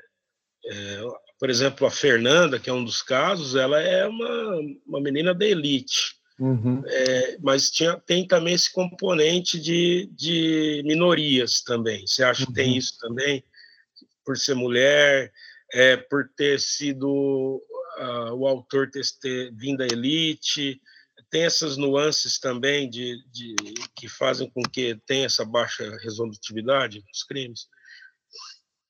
é, 0.67 1.01
por 1.39 1.51
exemplo, 1.51 1.87
a 1.87 1.91
Fernanda, 1.91 2.59
que 2.59 2.69
é 2.69 2.73
um 2.73 2.85
dos 2.85 3.01
casos, 3.03 3.55
ela 3.55 3.81
é 3.81 4.07
uma, 4.07 4.61
uma 4.87 5.01
menina 5.01 5.33
da 5.33 5.47
elite. 5.47 6.17
Uhum. 6.39 6.83
É, 6.87 7.39
mas 7.41 7.71
tinha, 7.71 7.97
tem 8.07 8.27
também 8.27 8.55
esse 8.55 8.73
componente 8.73 9.61
de, 9.61 10.11
de 10.13 10.83
minorias 10.85 11.61
também. 11.63 12.07
Você 12.07 12.25
acha 12.25 12.41
uhum. 12.41 12.47
que 12.47 12.55
tem 12.55 12.71
uhum. 12.73 12.77
isso 12.79 12.99
também? 12.99 13.45
Por 14.25 14.37
ser 14.37 14.55
mulher, 14.55 15.33
é, 15.73 15.97
por 15.97 16.29
ter 16.37 16.59
sido 16.59 17.63
uh, 17.99 18.35
o 18.35 18.47
autor 18.47 18.91
ter, 18.91 19.03
ter 19.21 19.53
vindo 19.55 19.79
da 19.79 19.87
elite, 19.87 20.81
tem 21.31 21.45
essas 21.45 21.77
nuances 21.77 22.39
também 22.39 22.89
de, 22.89 23.17
de, 23.33 23.55
que 23.97 24.09
fazem 24.09 24.49
com 24.51 24.63
que 24.63 24.97
tenha 25.07 25.27
essa 25.27 25.45
baixa 25.45 25.97
resolutividade 26.03 27.03
dos 27.11 27.25
crimes? 27.25 27.67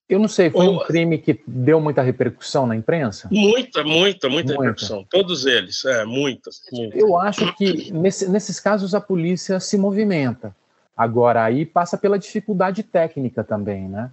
Eu 0.06 0.18
não 0.18 0.28
sei, 0.28 0.50
foi 0.50 0.66
Ou, 0.66 0.74
um 0.74 0.84
crime 0.84 1.16
que 1.16 1.40
deu 1.46 1.80
muita 1.80 2.02
repercussão 2.02 2.66
na 2.66 2.76
imprensa? 2.76 3.28
Muita, 3.32 3.82
muita, 3.82 4.28
muita, 4.28 4.28
muita. 4.28 4.52
repercussão. 4.52 5.06
Todos 5.08 5.46
eles, 5.46 5.84
é, 5.86 6.04
muitas, 6.04 6.60
muitas. 6.70 7.00
Eu 7.00 7.16
acho 7.18 7.50
que 7.56 7.90
nesse, 7.90 8.28
nesses 8.28 8.60
casos 8.60 8.94
a 8.94 9.00
polícia 9.00 9.58
se 9.58 9.78
movimenta. 9.78 10.54
Agora, 10.94 11.42
aí 11.44 11.64
passa 11.64 11.96
pela 11.96 12.18
dificuldade 12.18 12.82
técnica 12.82 13.42
também, 13.42 13.88
né? 13.88 14.12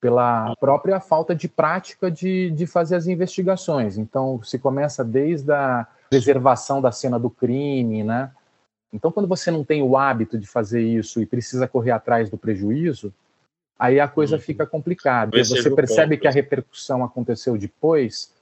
Pela 0.00 0.54
própria 0.60 1.00
falta 1.00 1.34
de 1.34 1.48
prática 1.48 2.10
de, 2.10 2.50
de 2.50 2.66
fazer 2.66 2.94
as 2.94 3.06
investigações. 3.06 3.98
Então, 3.98 4.40
se 4.42 4.58
começa 4.58 5.04
desde 5.04 5.50
a 5.52 5.86
preservação 6.08 6.80
da 6.80 6.92
cena 6.92 7.18
do 7.18 7.28
crime, 7.28 8.04
né? 8.04 8.30
Então, 8.92 9.12
quando 9.12 9.28
você 9.28 9.50
não 9.50 9.64
tem 9.64 9.82
o 9.82 9.96
hábito 9.96 10.38
de 10.38 10.46
fazer 10.46 10.80
isso 10.80 11.20
e 11.20 11.26
precisa 11.26 11.68
correr 11.68 11.90
atrás 11.90 12.30
do 12.30 12.38
prejuízo, 12.38 13.12
aí 13.78 14.00
a 14.00 14.08
coisa 14.08 14.36
uhum. 14.36 14.42
fica 14.42 14.66
complicada. 14.66 15.36
Você 15.36 15.70
percebe 15.70 16.16
ponto. 16.16 16.22
que 16.22 16.28
a 16.28 16.30
repercussão 16.30 17.04
aconteceu 17.04 17.56
depois, 17.58 18.32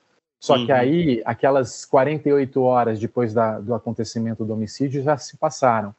só 0.40 0.56
uhum. 0.56 0.66
que 0.66 0.72
aí 0.72 1.22
aquelas 1.24 1.84
48 1.84 2.62
horas 2.62 3.00
depois 3.00 3.34
da, 3.34 3.58
do 3.58 3.74
acontecimento 3.74 4.44
do 4.44 4.52
homicídio 4.52 5.02
já 5.02 5.16
se 5.16 5.36
passaram. 5.36 5.94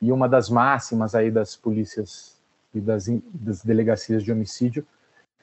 E 0.00 0.10
uma 0.10 0.28
das 0.28 0.48
máximas 0.48 1.14
aí 1.14 1.30
das 1.30 1.56
polícias 1.56 2.33
e 2.74 2.80
das, 2.80 3.06
das 3.32 3.62
delegacias 3.62 4.22
de 4.22 4.32
homicídio 4.32 4.86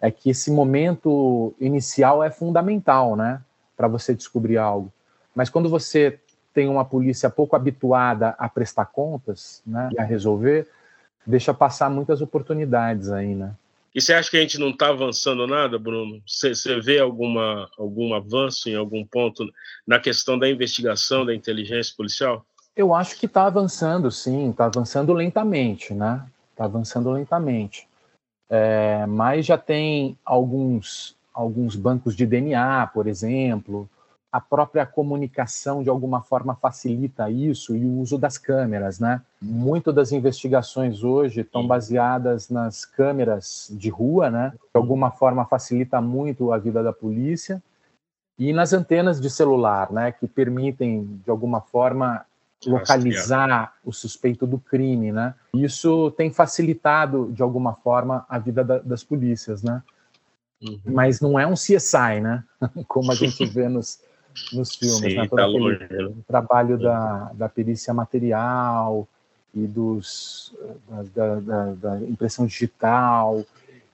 é 0.01 0.09
que 0.09 0.29
esse 0.29 0.51
momento 0.51 1.53
inicial 1.59 2.23
é 2.23 2.31
fundamental, 2.31 3.15
né, 3.15 3.41
para 3.77 3.87
você 3.87 4.13
descobrir 4.13 4.57
algo. 4.57 4.91
Mas 5.35 5.49
quando 5.49 5.69
você 5.69 6.19
tem 6.53 6.67
uma 6.67 6.83
polícia 6.83 7.29
pouco 7.29 7.55
habituada 7.55 8.35
a 8.37 8.49
prestar 8.49 8.85
contas, 8.85 9.61
né, 9.65 9.89
a 9.97 10.03
resolver, 10.03 10.67
deixa 11.25 11.53
passar 11.53 11.89
muitas 11.89 12.21
oportunidades 12.21 13.11
aí, 13.11 13.35
né? 13.35 13.53
E 13.93 14.01
você 14.01 14.13
acha 14.13 14.31
que 14.31 14.37
a 14.37 14.41
gente 14.41 14.57
não 14.57 14.69
está 14.69 14.87
avançando 14.87 15.45
nada, 15.45 15.77
Bruno? 15.77 16.21
Você, 16.25 16.55
você 16.55 16.79
vê 16.79 16.99
alguma, 16.99 17.69
algum 17.77 18.13
avanço 18.13 18.69
em 18.69 18.75
algum 18.75 19.05
ponto 19.05 19.45
na 19.85 19.99
questão 19.99 20.39
da 20.39 20.49
investigação 20.49 21.25
da 21.25 21.35
inteligência 21.35 21.93
policial? 21.95 22.45
Eu 22.73 22.93
acho 22.93 23.19
que 23.19 23.25
está 23.25 23.45
avançando, 23.45 24.09
sim, 24.09 24.49
está 24.49 24.65
avançando 24.65 25.11
lentamente, 25.11 25.93
né? 25.93 26.25
Está 26.61 26.65
avançando 26.65 27.09
lentamente. 27.09 27.89
É, 28.47 29.07
mas 29.07 29.47
já 29.47 29.57
tem 29.57 30.15
alguns, 30.23 31.17
alguns 31.33 31.75
bancos 31.75 32.15
de 32.15 32.23
DNA, 32.23 32.85
por 32.93 33.07
exemplo, 33.07 33.89
a 34.31 34.39
própria 34.39 34.85
comunicação 34.85 35.81
de 35.81 35.89
alguma 35.89 36.21
forma 36.21 36.53
facilita 36.53 37.31
isso 37.31 37.75
e 37.75 37.83
o 37.83 37.99
uso 37.99 38.15
das 38.15 38.37
câmeras, 38.37 38.99
né? 38.99 39.21
Muito 39.41 39.91
das 39.91 40.11
investigações 40.11 41.03
hoje 41.03 41.41
estão 41.41 41.65
baseadas 41.65 42.47
nas 42.49 42.85
câmeras 42.85 43.67
de 43.71 43.89
rua, 43.89 44.29
né? 44.29 44.51
De 44.51 44.77
alguma 44.77 45.09
forma 45.09 45.45
facilita 45.45 45.99
muito 45.99 46.53
a 46.53 46.59
vida 46.59 46.83
da 46.83 46.93
polícia 46.93 47.61
e 48.37 48.53
nas 48.53 48.71
antenas 48.71 49.19
de 49.19 49.31
celular, 49.31 49.91
né? 49.91 50.11
Que 50.11 50.27
permitem 50.27 51.21
de 51.25 51.31
alguma 51.31 51.59
forma 51.59 52.23
localizar 52.65 53.75
o 53.83 53.91
suspeito 53.91 54.45
do 54.45 54.59
crime, 54.59 55.11
né? 55.11 55.33
Isso 55.53 56.11
tem 56.11 56.31
facilitado 56.31 57.31
de 57.31 57.41
alguma 57.41 57.73
forma 57.73 58.25
a 58.29 58.37
vida 58.37 58.63
da, 58.63 58.79
das 58.79 59.03
polícias, 59.03 59.63
né? 59.63 59.81
Uhum. 60.61 60.79
Mas 60.85 61.19
não 61.19 61.39
é 61.39 61.47
um 61.47 61.55
CSI, 61.55 62.21
né? 62.21 62.43
Como 62.87 63.11
a 63.11 63.15
gente 63.15 63.45
vê 63.45 63.67
nos 63.67 63.99
nos 64.53 64.75
filmes, 64.77 65.11
Sim, 65.11 65.15
né? 65.15 65.27
Todo 65.27 65.37
tá 65.37 65.45
aquele 65.45 65.59
longe. 65.59 66.23
trabalho 66.27 66.77
da, 66.77 67.31
da 67.33 67.49
perícia 67.49 67.93
material 67.93 69.07
e 69.53 69.67
dos 69.67 70.53
da, 71.13 71.35
da, 71.39 71.73
da, 71.73 71.97
impressão 72.01 72.45
digital 72.45 73.43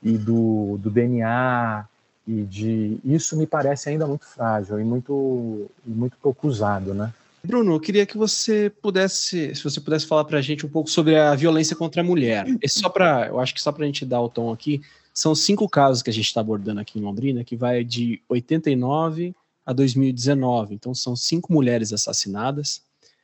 e 0.04 0.18
do, 0.18 0.78
do 0.78 0.90
DNA 0.92 1.86
e 2.28 2.44
de 2.44 3.00
isso 3.04 3.36
me 3.36 3.48
parece 3.48 3.90
ainda 3.90 4.06
muito 4.06 4.26
frágil 4.26 4.80
e 4.80 4.84
muito 4.84 5.72
muito 5.86 6.18
pouco 6.18 6.48
usado, 6.48 6.94
né? 6.94 7.12
Bruno, 7.48 7.76
eu 7.76 7.80
queria 7.80 8.06
que 8.06 8.18
você 8.18 8.70
pudesse, 8.82 9.56
se 9.56 9.64
você 9.64 9.80
pudesse 9.80 10.06
falar 10.06 10.26
para 10.26 10.38
a 10.38 10.42
gente 10.42 10.66
um 10.66 10.70
pouco 10.70 10.90
sobre 10.90 11.16
a 11.16 11.34
violência 11.34 11.78
contra 11.78 12.02
a 12.02 12.04
mulher. 12.04 12.46
Esse 12.62 12.80
só 12.80 12.90
para, 12.90 13.28
eu 13.28 13.40
acho 13.40 13.54
que 13.54 13.62
só 13.62 13.72
para 13.72 13.84
a 13.84 13.86
gente 13.86 14.06
dar 14.06 14.20
o 14.20 14.28
tom 14.28 14.52
aqui, 14.52 14.82
são 15.14 15.34
cinco 15.34 15.70
casos 15.70 16.04
que 16.04 16.10
a 16.10 16.14
gente 16.14 16.26
está 16.26 16.42
abordando 16.42 16.82
aqui 16.82 17.00
em 17.00 17.02
Londrina, 17.02 17.46
que 17.46 17.56
vai 17.56 17.86
de 17.86 18.22
89 18.28 19.34
a 19.66 19.72
2019. 19.72 20.76
Então, 20.76 20.94
são 20.94 21.16
cinco 21.16 21.54
mulheres 21.54 21.94
assassinadas. 21.94 22.82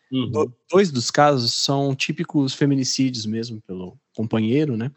Uhum. 0.10 0.50
Dois 0.72 0.90
dos 0.90 1.12
casos 1.12 1.54
são 1.54 1.94
típicos 1.94 2.54
feminicídios 2.54 3.26
mesmo, 3.26 3.60
pelo 3.68 3.98
companheiro, 4.16 4.78
né? 4.78 4.90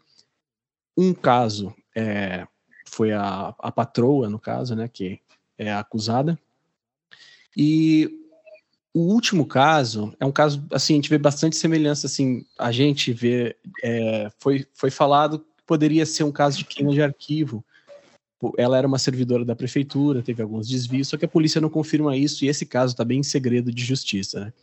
Um 0.97 1.13
caso 1.13 1.75
é, 1.93 2.47
foi 2.87 3.11
a, 3.11 3.53
a 3.59 3.71
patroa, 3.73 4.29
no 4.29 4.39
caso, 4.39 4.73
né, 4.73 4.87
que 4.87 5.19
é 5.57 5.69
a 5.69 5.79
acusada. 5.79 6.39
E 7.55 8.26
o 8.97 9.13
último 9.13 9.45
caso 9.45 10.11
é 10.19 10.25
um 10.25 10.31
caso, 10.31 10.65
assim, 10.71 10.93
a 10.93 10.95
gente 10.95 11.09
vê 11.09 11.19
bastante 11.19 11.55
semelhança, 11.55 12.07
assim, 12.07 12.43
a 12.57 12.71
gente 12.71 13.13
vê, 13.13 13.55
é, 13.83 14.31
foi, 14.39 14.65
foi 14.73 14.89
falado 14.89 15.39
que 15.39 15.63
poderia 15.67 16.03
ser 16.03 16.23
um 16.23 16.31
caso 16.31 16.57
de 16.57 16.65
queima 16.65 16.91
de 16.91 17.01
arquivo. 17.01 17.63
Ela 18.57 18.77
era 18.77 18.87
uma 18.87 18.97
servidora 18.97 19.45
da 19.45 19.55
prefeitura, 19.55 20.23
teve 20.23 20.41
alguns 20.41 20.67
desvios, 20.67 21.09
só 21.09 21.17
que 21.17 21.25
a 21.25 21.27
polícia 21.27 21.61
não 21.61 21.69
confirma 21.69 22.17
isso 22.17 22.43
e 22.43 22.47
esse 22.47 22.65
caso 22.65 22.93
está 22.93 23.05
bem 23.05 23.19
em 23.19 23.23
segredo 23.23 23.71
de 23.71 23.85
justiça, 23.85 24.45
né? 24.45 24.53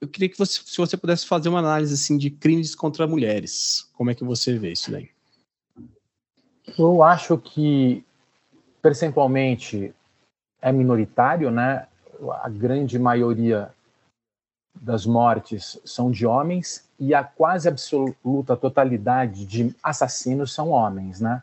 Eu 0.00 0.06
queria 0.06 0.28
que 0.28 0.38
você, 0.38 0.60
se 0.64 0.76
você 0.76 0.96
pudesse 0.96 1.26
fazer 1.26 1.48
uma 1.48 1.58
análise, 1.58 1.94
assim, 1.94 2.16
de 2.18 2.30
crimes 2.30 2.74
contra 2.74 3.06
mulheres, 3.06 3.88
como 3.94 4.10
é 4.10 4.14
que 4.14 4.22
você 4.22 4.56
vê 4.56 4.72
isso 4.72 4.90
daí? 4.90 5.08
Eu 6.78 7.02
acho 7.02 7.36
que 7.38 8.04
percentualmente 8.80 9.92
é 10.60 10.70
minoritário, 10.70 11.50
né? 11.50 11.86
A 12.42 12.48
grande 12.48 12.98
maioria 12.98 13.72
das 14.80 15.06
mortes 15.06 15.78
são 15.84 16.10
de 16.10 16.26
homens 16.26 16.88
e 16.98 17.14
a 17.14 17.22
quase 17.22 17.68
absoluta 17.68 18.56
totalidade 18.56 19.44
de 19.44 19.74
assassinos 19.82 20.52
são 20.52 20.70
homens, 20.70 21.20
né? 21.20 21.42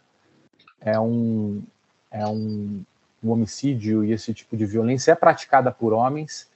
É 0.79 0.99
um 0.99 1.63
é 2.11 2.25
um, 2.25 2.83
um 3.23 3.31
homicídio 3.31 4.03
e 4.03 4.11
esse 4.11 4.33
tipo 4.33 4.55
de 4.55 4.65
violência 4.65 5.11
é 5.11 5.15
praticada 5.15 5.71
por 5.71 5.91
homens 5.91 6.49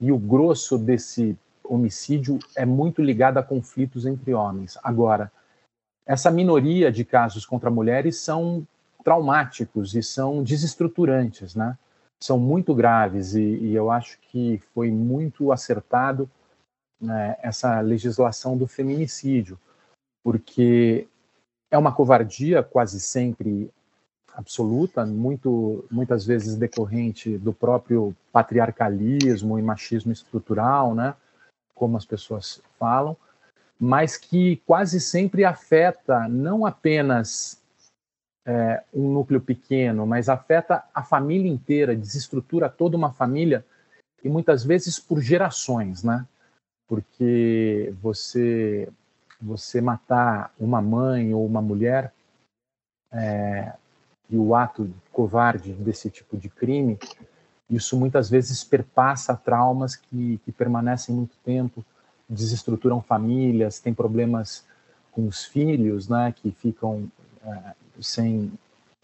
e 0.00 0.12
o 0.12 0.18
grosso 0.18 0.78
desse 0.78 1.36
homicídio 1.64 2.38
é 2.56 2.64
muito 2.64 3.02
ligado 3.02 3.38
a 3.38 3.42
conflitos 3.42 4.06
entre 4.06 4.34
homens. 4.34 4.78
Agora, 4.82 5.30
essa 6.06 6.30
minoria 6.30 6.90
de 6.90 7.04
casos 7.04 7.46
contra 7.46 7.70
mulheres 7.70 8.18
são 8.18 8.66
traumáticos 9.04 9.94
e 9.94 10.02
são 10.02 10.42
desestruturantes, 10.42 11.54
né? 11.54 11.76
São 12.22 12.38
muito 12.38 12.74
graves 12.74 13.34
e, 13.34 13.40
e 13.40 13.74
eu 13.74 13.90
acho 13.90 14.18
que 14.20 14.58
foi 14.74 14.90
muito 14.90 15.52
acertado 15.52 16.30
né, 17.00 17.36
essa 17.42 17.80
legislação 17.80 18.56
do 18.56 18.66
feminicídio, 18.66 19.58
porque 20.22 21.08
é 21.70 21.78
uma 21.78 21.94
covardia 21.94 22.62
quase 22.62 23.00
sempre 23.00 23.70
absoluta, 24.34 25.04
muito, 25.06 25.84
muitas 25.90 26.24
vezes 26.24 26.56
decorrente 26.56 27.36
do 27.38 27.52
próprio 27.52 28.14
patriarcalismo 28.32 29.58
e 29.58 29.62
machismo 29.62 30.12
estrutural, 30.12 30.94
né? 30.94 31.14
Como 31.74 31.96
as 31.96 32.04
pessoas 32.04 32.60
falam, 32.78 33.16
mas 33.78 34.16
que 34.16 34.56
quase 34.66 35.00
sempre 35.00 35.44
afeta 35.44 36.28
não 36.28 36.66
apenas 36.66 37.59
é, 38.46 38.82
um 38.92 39.12
núcleo 39.12 39.40
pequeno, 39.40 40.06
mas 40.06 40.28
afeta 40.28 40.84
a 40.94 41.02
família 41.02 41.50
inteira, 41.50 41.96
desestrutura 41.96 42.68
toda 42.68 42.96
uma 42.96 43.12
família 43.12 43.64
e 44.22 44.28
muitas 44.28 44.64
vezes 44.64 44.98
por 44.98 45.20
gerações, 45.20 46.02
né? 46.02 46.26
Porque 46.88 47.94
você 48.02 48.88
você 49.40 49.80
matar 49.80 50.52
uma 50.60 50.82
mãe 50.82 51.32
ou 51.32 51.46
uma 51.46 51.62
mulher 51.62 52.12
é, 53.10 53.72
e 54.28 54.36
o 54.36 54.54
ato 54.54 54.92
covarde 55.10 55.72
desse 55.72 56.10
tipo 56.10 56.36
de 56.36 56.50
crime, 56.50 56.98
isso 57.70 57.98
muitas 57.98 58.28
vezes 58.28 58.62
perpassa 58.62 59.34
traumas 59.34 59.96
que, 59.96 60.38
que 60.44 60.52
permanecem 60.52 61.14
muito 61.14 61.36
tempo, 61.38 61.84
desestruturam 62.28 63.00
famílias, 63.00 63.80
tem 63.80 63.94
problemas 63.94 64.64
com 65.10 65.26
os 65.26 65.44
filhos, 65.44 66.08
né, 66.08 66.32
que 66.36 66.50
ficam 66.50 67.10
é, 67.42 67.74
sem 68.02 68.52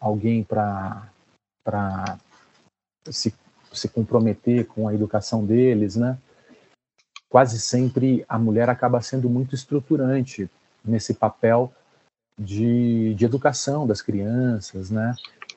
alguém 0.00 0.42
para 0.42 1.10
se, 3.10 3.34
se 3.72 3.88
comprometer 3.88 4.66
com 4.66 4.88
a 4.88 4.94
educação 4.94 5.44
deles, 5.44 5.96
né? 5.96 6.18
Quase 7.28 7.60
sempre 7.60 8.24
a 8.28 8.38
mulher 8.38 8.68
acaba 8.68 9.00
sendo 9.00 9.28
muito 9.28 9.54
estruturante 9.54 10.48
nesse 10.84 11.12
papel 11.14 11.72
de, 12.38 13.14
de 13.14 13.24
educação 13.24 13.86
das 13.86 14.00
crianças, 14.00 14.90
né? 14.90 15.14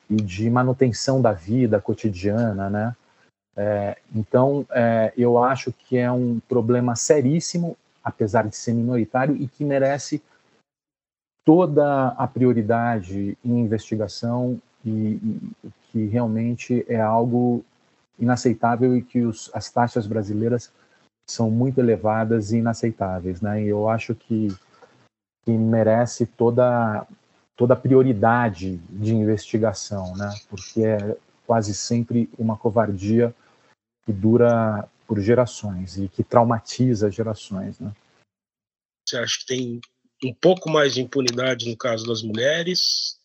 E 0.09 0.15
de 0.15 0.49
manutenção 0.49 1.21
da 1.21 1.31
vida 1.31 1.79
cotidiana, 1.79 2.69
né? 2.69 2.95
É, 3.55 3.97
então, 4.15 4.65
é, 4.71 5.13
eu 5.17 5.43
acho 5.43 5.71
que 5.71 5.97
é 5.97 6.11
um 6.11 6.39
problema 6.47 6.95
seríssimo, 6.95 7.77
apesar 8.03 8.47
de 8.47 8.55
ser 8.55 8.73
minoritário, 8.73 9.35
e 9.35 9.47
que 9.47 9.65
merece 9.65 10.21
toda 11.49 12.09
a 12.09 12.27
prioridade 12.27 13.35
em 13.43 13.61
investigação 13.61 14.61
e, 14.85 14.91
e 15.63 15.71
que 15.91 16.05
realmente 16.05 16.85
é 16.87 17.01
algo 17.01 17.65
inaceitável 18.19 18.95
e 18.95 19.01
que 19.01 19.21
os, 19.21 19.49
as 19.51 19.71
taxas 19.71 20.05
brasileiras 20.05 20.71
são 21.27 21.49
muito 21.49 21.79
elevadas 21.79 22.51
e 22.51 22.57
inaceitáveis, 22.57 23.41
né? 23.41 23.63
E 23.63 23.67
eu 23.67 23.89
acho 23.89 24.13
que, 24.13 24.49
que 25.43 25.51
merece 25.51 26.27
toda 26.27 27.07
toda 27.57 27.73
a 27.73 27.77
prioridade 27.77 28.77
de 28.87 29.15
investigação, 29.15 30.15
né? 30.15 30.31
Porque 30.51 30.85
é 30.85 31.17
quase 31.47 31.73
sempre 31.73 32.29
uma 32.37 32.55
covardia 32.57 33.33
que 34.05 34.13
dura 34.13 34.87
por 35.07 35.19
gerações 35.19 35.97
e 35.97 36.07
que 36.09 36.23
traumatiza 36.23 37.09
gerações, 37.09 37.79
né? 37.79 37.91
Você 39.03 39.17
acha 39.17 39.39
que 39.39 39.47
tem 39.47 39.81
um 40.23 40.33
pouco 40.33 40.69
mais 40.69 40.93
de 40.93 41.01
impunidade 41.01 41.69
no 41.69 41.77
caso 41.77 42.05
das 42.05 42.21
mulheres? 42.21 43.17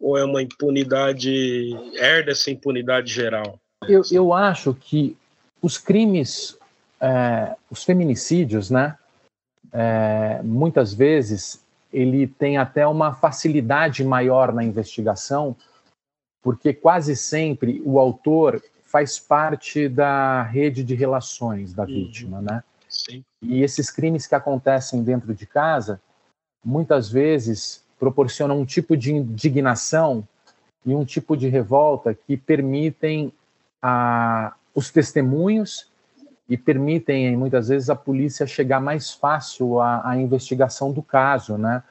Ou 0.00 0.16
é 0.16 0.24
uma 0.24 0.42
impunidade, 0.42 1.74
herda 1.94 2.30
essa 2.30 2.50
impunidade 2.50 3.12
geral? 3.12 3.58
Eu, 3.88 4.02
eu 4.10 4.32
acho 4.32 4.74
que 4.74 5.16
os 5.60 5.76
crimes, 5.76 6.56
é, 7.00 7.56
os 7.70 7.84
feminicídios, 7.84 8.70
né, 8.70 8.96
é, 9.72 10.40
muitas 10.42 10.94
vezes 10.94 11.62
ele 11.92 12.26
tem 12.26 12.58
até 12.58 12.86
uma 12.86 13.14
facilidade 13.14 14.04
maior 14.04 14.52
na 14.52 14.62
investigação, 14.62 15.56
porque 16.42 16.72
quase 16.72 17.16
sempre 17.16 17.82
o 17.84 17.98
autor 17.98 18.62
faz 18.84 19.18
parte 19.18 19.88
da 19.88 20.42
rede 20.42 20.82
de 20.84 20.94
relações 20.94 21.72
da 21.72 21.82
uhum. 21.82 21.88
vítima, 21.88 22.40
né? 22.40 22.62
Sim. 22.88 23.22
E 23.42 23.62
esses 23.62 23.90
crimes 23.90 24.26
que 24.26 24.34
acontecem 24.34 25.02
dentro 25.02 25.34
de 25.34 25.46
casa, 25.46 26.00
muitas 26.64 27.10
vezes 27.10 27.84
proporcionam 27.98 28.60
um 28.60 28.64
tipo 28.64 28.96
de 28.96 29.12
indignação 29.12 30.26
e 30.84 30.94
um 30.94 31.04
tipo 31.04 31.36
de 31.36 31.48
revolta 31.48 32.14
que 32.14 32.36
permitem 32.36 33.32
a, 33.82 34.54
os 34.74 34.90
testemunhos 34.90 35.90
e 36.48 36.56
permitem 36.56 37.36
muitas 37.36 37.68
vezes 37.68 37.90
a 37.90 37.96
polícia 37.96 38.46
chegar 38.46 38.80
mais 38.80 39.12
fácil 39.12 39.80
à, 39.80 40.08
à 40.08 40.16
investigação 40.16 40.92
do 40.92 41.02
caso, 41.02 41.58
né? 41.58 41.82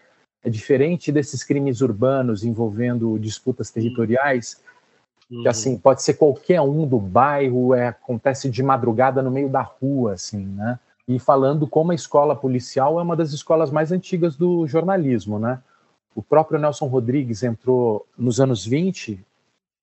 É 0.44 0.50
diferente 0.50 1.12
desses 1.12 1.44
crimes 1.44 1.82
urbanos 1.82 2.44
envolvendo 2.44 3.20
disputas 3.20 3.70
territoriais, 3.70 4.62
uhum. 5.30 5.44
que 5.44 5.48
assim 5.48 5.78
pode 5.78 6.02
ser 6.02 6.14
qualquer 6.14 6.62
um 6.62 6.88
do 6.88 6.98
bairro, 7.00 7.76
é, 7.76 7.90
acontece 7.90 8.50
de 8.50 8.64
madrugada 8.64 9.22
no 9.22 9.30
meio 9.30 9.50
da 9.50 9.62
rua, 9.62 10.14
assim, 10.14 10.46
né? 10.46 10.80
E 11.08 11.18
falando 11.20 11.66
como 11.66 11.92
a 11.92 11.96
escola 11.96 12.36
policial 12.36 13.00
é 13.00 13.04
uma 13.04 13.16
das 13.16 13.32
escolas 13.32 13.72
mais 13.72 13.92
antigas 13.92 14.36
do 14.36 14.68
jornalismo, 14.68 15.40
né? 15.40 15.62
O 16.14 16.22
próprio 16.22 16.60
Nelson 16.60 16.88
Rodrigues 16.88 17.44
entrou 17.44 18.06
nos 18.18 18.40
anos 18.40 18.66
20 18.66 19.24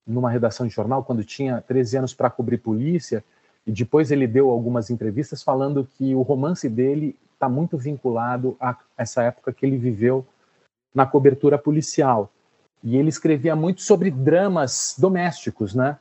numa 0.05 0.29
redação 0.29 0.67
de 0.67 0.73
jornal 0.73 1.03
quando 1.03 1.23
tinha 1.23 1.61
13 1.61 1.97
anos 1.97 2.13
para 2.13 2.29
cobrir 2.29 2.59
polícia 2.59 3.23
e 3.65 3.71
depois 3.71 4.11
ele 4.11 4.27
deu 4.27 4.51
algumas 4.51 4.89
entrevistas 4.89 5.41
falando 5.41 5.87
que 5.97 6.13
o 6.13 6.21
romance 6.21 6.69
dele 6.69 7.15
está 7.33 7.49
muito 7.49 7.77
vinculado 7.77 8.55
a 8.59 8.77
essa 8.97 9.23
época 9.23 9.51
que 9.51 9.65
ele 9.65 9.77
viveu 9.77 10.25
na 10.93 11.05
cobertura 11.05 11.57
policial. 11.57 12.31
E 12.83 12.95
ele 12.95 13.09
escrevia 13.09 13.55
muito 13.55 13.81
sobre 13.81 14.11
dramas 14.11 14.95
domésticos, 14.97 15.73
né? 15.73 15.97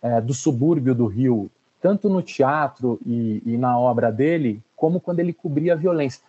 É, 0.00 0.20
do 0.20 0.34
subúrbio 0.34 0.94
do 0.94 1.06
Rio, 1.06 1.50
tanto 1.82 2.08
no 2.08 2.22
teatro 2.22 3.00
e, 3.04 3.42
e, 3.44 3.58
na 3.58 3.76
obra 3.76 4.12
dele, 4.12 4.62
como 4.76 5.00
quando 5.00 5.18
ele 5.18 5.32
cobria 5.32 5.72
a 5.72 5.76
violência, 5.76 6.22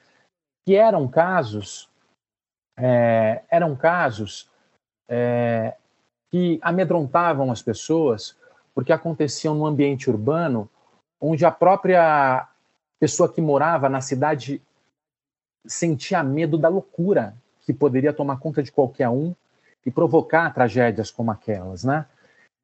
que 0.65 0.75
eram 0.75 1.07
casos, 1.07 1.87
é, 2.75 3.43
eram 3.51 3.75
casos 3.75 4.49
é, 5.07 5.75
que 6.31 6.59
amedrontavam 6.63 7.51
as 7.51 7.61
pessoas, 7.61 8.35
porque 8.73 8.91
aconteciam 8.91 9.53
no 9.53 9.67
ambiente 9.67 10.09
urbano, 10.09 10.67
onde 11.21 11.45
a 11.45 11.51
própria 11.51 12.49
pessoa 12.99 13.31
que 13.31 13.39
morava 13.39 13.87
na 13.87 14.01
cidade 14.01 14.59
sentia 15.67 16.23
medo 16.23 16.57
da 16.57 16.67
loucura 16.67 17.35
que 17.61 17.71
poderia 17.71 18.11
tomar 18.11 18.39
conta 18.39 18.63
de 18.63 18.71
qualquer 18.71 19.07
um 19.07 19.35
e 19.85 19.91
provocar 19.91 20.51
tragédias 20.51 21.11
como 21.11 21.29
aquelas, 21.29 21.83
né? 21.83 22.07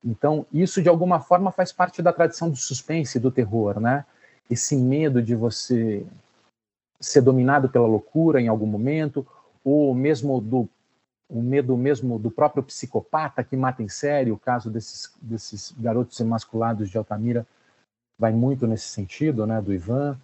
Então, 0.04 0.46
isso 0.52 0.82
de 0.82 0.90
alguma 0.90 1.20
forma 1.20 1.52
faz 1.52 1.72
parte 1.72 2.02
da 2.02 2.14
tradição 2.14 2.50
do 2.50 2.56
suspense, 2.56 3.20
do 3.20 3.32
terror, 3.32 3.80
né? 3.80 4.06
esse 4.50 4.76
medo 4.76 5.22
de 5.22 5.36
você 5.36 6.06
ser 7.00 7.22
dominado 7.22 7.70
pela 7.70 7.88
loucura 7.88 8.42
em 8.42 8.48
algum 8.48 8.66
momento, 8.66 9.26
ou 9.64 9.94
mesmo 9.94 10.42
do 10.42 10.68
o 11.32 11.44
medo 11.44 11.78
mesmo 11.78 12.18
do 12.18 12.32
próprio 12.32 12.64
psicopata 12.64 13.44
que 13.44 13.56
mata 13.56 13.84
em 13.84 13.88
série, 13.88 14.32
o 14.32 14.38
caso 14.38 14.72
desses, 14.72 15.14
desses 15.22 15.72
garotos 15.78 16.20
emasculados 16.20 16.90
de 16.90 16.98
Altamira 16.98 17.46
vai 18.18 18.32
muito 18.32 18.66
nesse 18.66 18.88
sentido, 18.88 19.46
né, 19.46 19.62
do 19.62 19.72
Ivan, 19.72 20.18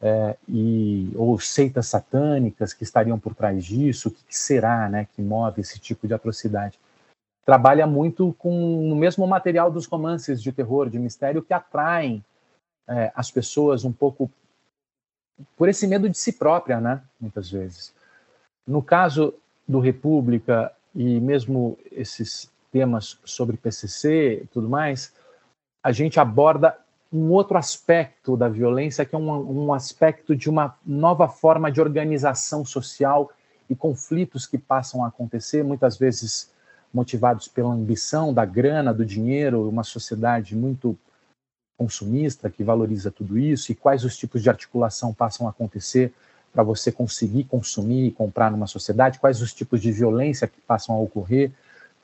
é, 0.00 0.36
e, 0.48 1.12
ou 1.16 1.36
seitas 1.40 1.88
satânicas 1.88 2.72
que 2.72 2.84
estariam 2.84 3.18
por 3.18 3.34
trás 3.34 3.64
disso, 3.64 4.08
o 4.08 4.12
que, 4.12 4.22
que 4.22 4.38
será 4.38 4.88
né, 4.88 5.08
que 5.12 5.20
move 5.20 5.60
esse 5.60 5.80
tipo 5.80 6.06
de 6.06 6.14
atrocidade. 6.14 6.78
Trabalha 7.44 7.86
muito 7.86 8.34
com 8.38 8.92
o 8.92 8.94
mesmo 8.94 9.26
material 9.26 9.70
dos 9.70 9.86
romances 9.86 10.42
de 10.42 10.52
terror, 10.52 10.88
de 10.88 10.98
mistério, 10.98 11.42
que 11.42 11.52
atraem 11.52 12.24
é, 12.88 13.12
as 13.14 13.30
pessoas 13.30 13.84
um 13.84 13.92
pouco 13.92 14.30
por 15.56 15.68
esse 15.68 15.86
medo 15.86 16.08
de 16.08 16.16
si 16.16 16.32
própria, 16.32 16.80
né, 16.80 17.02
muitas 17.20 17.50
vezes. 17.50 17.92
No 18.66 18.82
caso 18.82 19.34
do 19.66 19.80
República 19.80 20.72
e 20.94 21.20
mesmo 21.20 21.78
esses 21.90 22.50
temas 22.70 23.18
sobre 23.24 23.56
PCC 23.56 24.42
e 24.44 24.46
tudo 24.46 24.68
mais, 24.68 25.12
a 25.82 25.90
gente 25.90 26.20
aborda 26.20 26.78
um 27.12 27.30
outro 27.30 27.58
aspecto 27.58 28.36
da 28.36 28.48
violência, 28.48 29.04
que 29.04 29.14
é 29.14 29.18
um, 29.18 29.64
um 29.66 29.74
aspecto 29.74 30.34
de 30.34 30.48
uma 30.48 30.76
nova 30.86 31.28
forma 31.28 31.70
de 31.70 31.80
organização 31.80 32.64
social 32.64 33.30
e 33.68 33.74
conflitos 33.74 34.46
que 34.46 34.56
passam 34.56 35.04
a 35.04 35.08
acontecer, 35.08 35.62
muitas 35.62 35.98
vezes 35.98 36.51
motivados 36.92 37.48
pela 37.48 37.72
ambição 37.72 38.32
da 38.32 38.44
grana, 38.44 38.92
do 38.92 39.04
dinheiro, 39.04 39.68
uma 39.68 39.84
sociedade 39.84 40.54
muito 40.54 40.96
consumista 41.78 42.50
que 42.50 42.62
valoriza 42.62 43.10
tudo 43.10 43.38
isso, 43.38 43.72
e 43.72 43.74
quais 43.74 44.04
os 44.04 44.16
tipos 44.16 44.42
de 44.42 44.50
articulação 44.50 45.12
passam 45.12 45.46
a 45.46 45.50
acontecer 45.50 46.12
para 46.52 46.62
você 46.62 46.92
conseguir 46.92 47.44
consumir 47.44 48.06
e 48.06 48.10
comprar 48.10 48.50
numa 48.50 48.66
sociedade, 48.66 49.18
quais 49.18 49.40
os 49.40 49.54
tipos 49.54 49.80
de 49.80 49.90
violência 49.90 50.46
que 50.46 50.60
passam 50.60 50.94
a 50.94 50.98
ocorrer, 50.98 51.50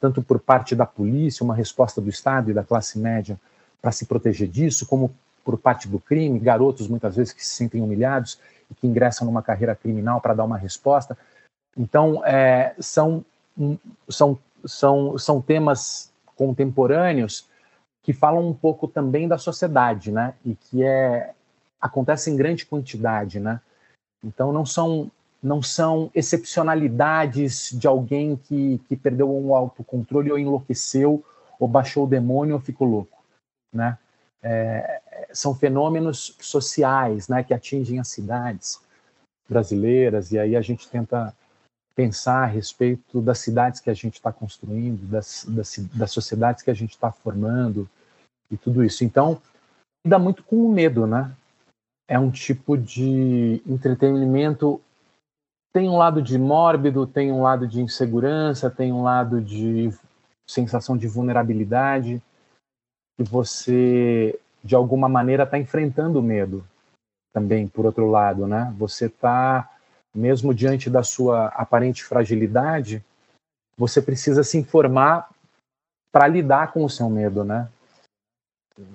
tanto 0.00 0.22
por 0.22 0.40
parte 0.40 0.74
da 0.74 0.86
polícia, 0.86 1.44
uma 1.44 1.54
resposta 1.54 2.00
do 2.00 2.08
Estado 2.08 2.50
e 2.50 2.54
da 2.54 2.64
classe 2.64 2.98
média 2.98 3.38
para 3.82 3.92
se 3.92 4.06
proteger 4.06 4.48
disso, 4.48 4.86
como 4.86 5.14
por 5.44 5.58
parte 5.58 5.86
do 5.88 5.98
crime, 5.98 6.38
garotos 6.38 6.88
muitas 6.88 7.16
vezes 7.16 7.32
que 7.32 7.44
se 7.44 7.54
sentem 7.54 7.80
humilhados 7.80 8.38
e 8.70 8.74
que 8.74 8.86
ingressam 8.86 9.26
numa 9.26 9.42
carreira 9.42 9.74
criminal 9.74 10.20
para 10.20 10.34
dar 10.34 10.44
uma 10.44 10.58
resposta. 10.58 11.16
Então, 11.76 12.24
é, 12.24 12.74
são, 12.78 13.24
são, 14.08 14.38
são, 14.64 15.16
são 15.18 15.40
temas 15.40 16.12
contemporâneos 16.36 17.48
que 18.02 18.12
falam 18.12 18.48
um 18.48 18.54
pouco 18.54 18.88
também 18.88 19.28
da 19.28 19.36
sociedade, 19.36 20.10
né? 20.10 20.34
E 20.44 20.54
que 20.54 20.82
é 20.82 21.34
acontece 21.80 22.30
em 22.30 22.36
grande 22.36 22.66
quantidade, 22.66 23.38
né? 23.38 23.60
Então 24.24 24.52
não 24.52 24.64
são 24.64 25.10
não 25.40 25.62
são 25.62 26.10
excepcionalidades 26.14 27.70
de 27.72 27.86
alguém 27.86 28.34
que, 28.34 28.80
que 28.88 28.96
perdeu 28.96 29.32
um 29.32 29.54
autocontrole 29.54 30.32
ou 30.32 30.38
enlouqueceu 30.38 31.24
ou 31.60 31.68
baixou 31.68 32.04
o 32.04 32.08
demônio 32.08 32.54
ou 32.54 32.60
ficou 32.60 32.88
louco, 32.88 33.22
né? 33.72 33.96
É, 34.42 35.00
são 35.32 35.54
fenômenos 35.54 36.36
sociais, 36.40 37.28
né, 37.28 37.42
que 37.42 37.52
atingem 37.52 37.98
as 37.98 38.08
cidades 38.08 38.80
brasileiras 39.48 40.30
e 40.30 40.38
aí 40.38 40.54
a 40.54 40.60
gente 40.60 40.88
tenta 40.88 41.34
pensar 41.98 42.44
a 42.44 42.46
respeito 42.46 43.20
das 43.20 43.40
cidades 43.40 43.80
que 43.80 43.90
a 43.90 43.94
gente 43.94 44.14
está 44.14 44.32
construindo, 44.32 45.04
das, 45.10 45.44
das, 45.48 45.78
das 45.92 46.12
sociedades 46.12 46.62
que 46.62 46.70
a 46.70 46.74
gente 46.74 46.92
está 46.92 47.10
formando 47.10 47.90
e 48.48 48.56
tudo 48.56 48.84
isso. 48.84 49.02
Então, 49.02 49.42
dá 50.06 50.16
muito 50.16 50.44
com 50.44 50.64
o 50.64 50.72
medo, 50.72 51.08
né? 51.08 51.34
é 52.08 52.18
um 52.18 52.30
tipo 52.30 52.76
de 52.76 53.62
entretenimento. 53.66 54.80
Tem 55.72 55.86
um 55.88 55.98
lado 55.98 56.22
de 56.22 56.38
mórbido, 56.38 57.06
tem 57.06 57.30
um 57.30 57.42
lado 57.42 57.68
de 57.68 57.82
insegurança, 57.82 58.70
tem 58.70 58.90
um 58.90 59.02
lado 59.02 59.40
de 59.42 59.90
sensação 60.48 60.96
de 60.96 61.06
vulnerabilidade, 61.06 62.22
e 63.18 63.22
você, 63.22 64.40
de 64.64 64.74
alguma 64.74 65.08
maneira, 65.08 65.42
está 65.42 65.58
enfrentando 65.58 66.18
o 66.18 66.22
medo 66.22 66.64
também, 67.34 67.68
por 67.68 67.84
outro 67.84 68.10
lado, 68.10 68.46
né? 68.46 68.74
Você 68.78 69.06
está, 69.06 69.70
mesmo 70.14 70.54
diante 70.54 70.88
da 70.88 71.02
sua 71.02 71.46
aparente 71.48 72.04
fragilidade, 72.04 73.04
você 73.76 74.02
precisa 74.02 74.42
se 74.42 74.58
informar 74.58 75.30
para 76.10 76.26
lidar 76.26 76.72
com 76.72 76.84
o 76.84 76.90
seu 76.90 77.08
medo, 77.08 77.44
né? 77.44 77.68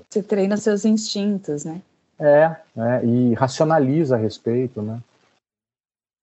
Você 0.09 0.23
treina 0.23 0.57
seus 0.57 0.85
instintos, 0.85 1.65
né? 1.65 1.81
É, 2.19 2.55
é, 2.77 3.05
e 3.05 3.33
racionaliza 3.33 4.15
a 4.15 4.19
respeito, 4.19 4.81
né? 4.81 5.01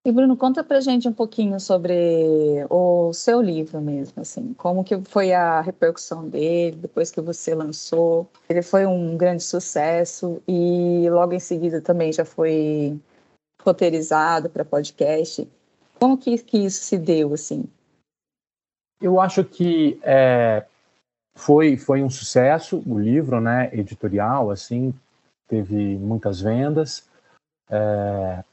E 0.02 0.10
Bruno, 0.10 0.34
conta 0.34 0.64
pra 0.64 0.80
gente 0.80 1.06
um 1.06 1.12
pouquinho 1.12 1.60
sobre 1.60 2.64
o 2.70 3.12
seu 3.12 3.38
livro 3.42 3.82
mesmo, 3.82 4.22
assim, 4.22 4.54
como 4.54 4.82
que 4.82 4.98
foi 5.02 5.34
a 5.34 5.60
repercussão 5.60 6.26
dele 6.26 6.76
depois 6.76 7.10
que 7.10 7.20
você 7.20 7.54
lançou. 7.54 8.26
Ele 8.48 8.62
foi 8.62 8.86
um 8.86 9.14
grande 9.14 9.42
sucesso 9.42 10.42
e 10.48 11.06
logo 11.10 11.34
em 11.34 11.38
seguida 11.38 11.82
também 11.82 12.14
já 12.14 12.24
foi 12.24 12.98
roteirizado 13.64 14.48
para 14.48 14.64
podcast. 14.64 15.48
Como 15.98 16.16
que, 16.16 16.38
que 16.38 16.58
isso 16.58 16.82
se 16.82 16.98
deu, 16.98 17.34
assim? 17.34 17.64
Eu 19.00 19.20
acho 19.20 19.44
que 19.44 19.98
é, 20.02 20.66
foi, 21.34 21.76
foi 21.76 22.02
um 22.02 22.10
sucesso 22.10 22.82
o 22.86 22.98
livro, 22.98 23.40
né, 23.40 23.70
editorial, 23.72 24.50
assim, 24.50 24.94
teve 25.48 25.96
muitas 25.98 26.40
vendas. 26.40 27.08
É, 27.68 28.44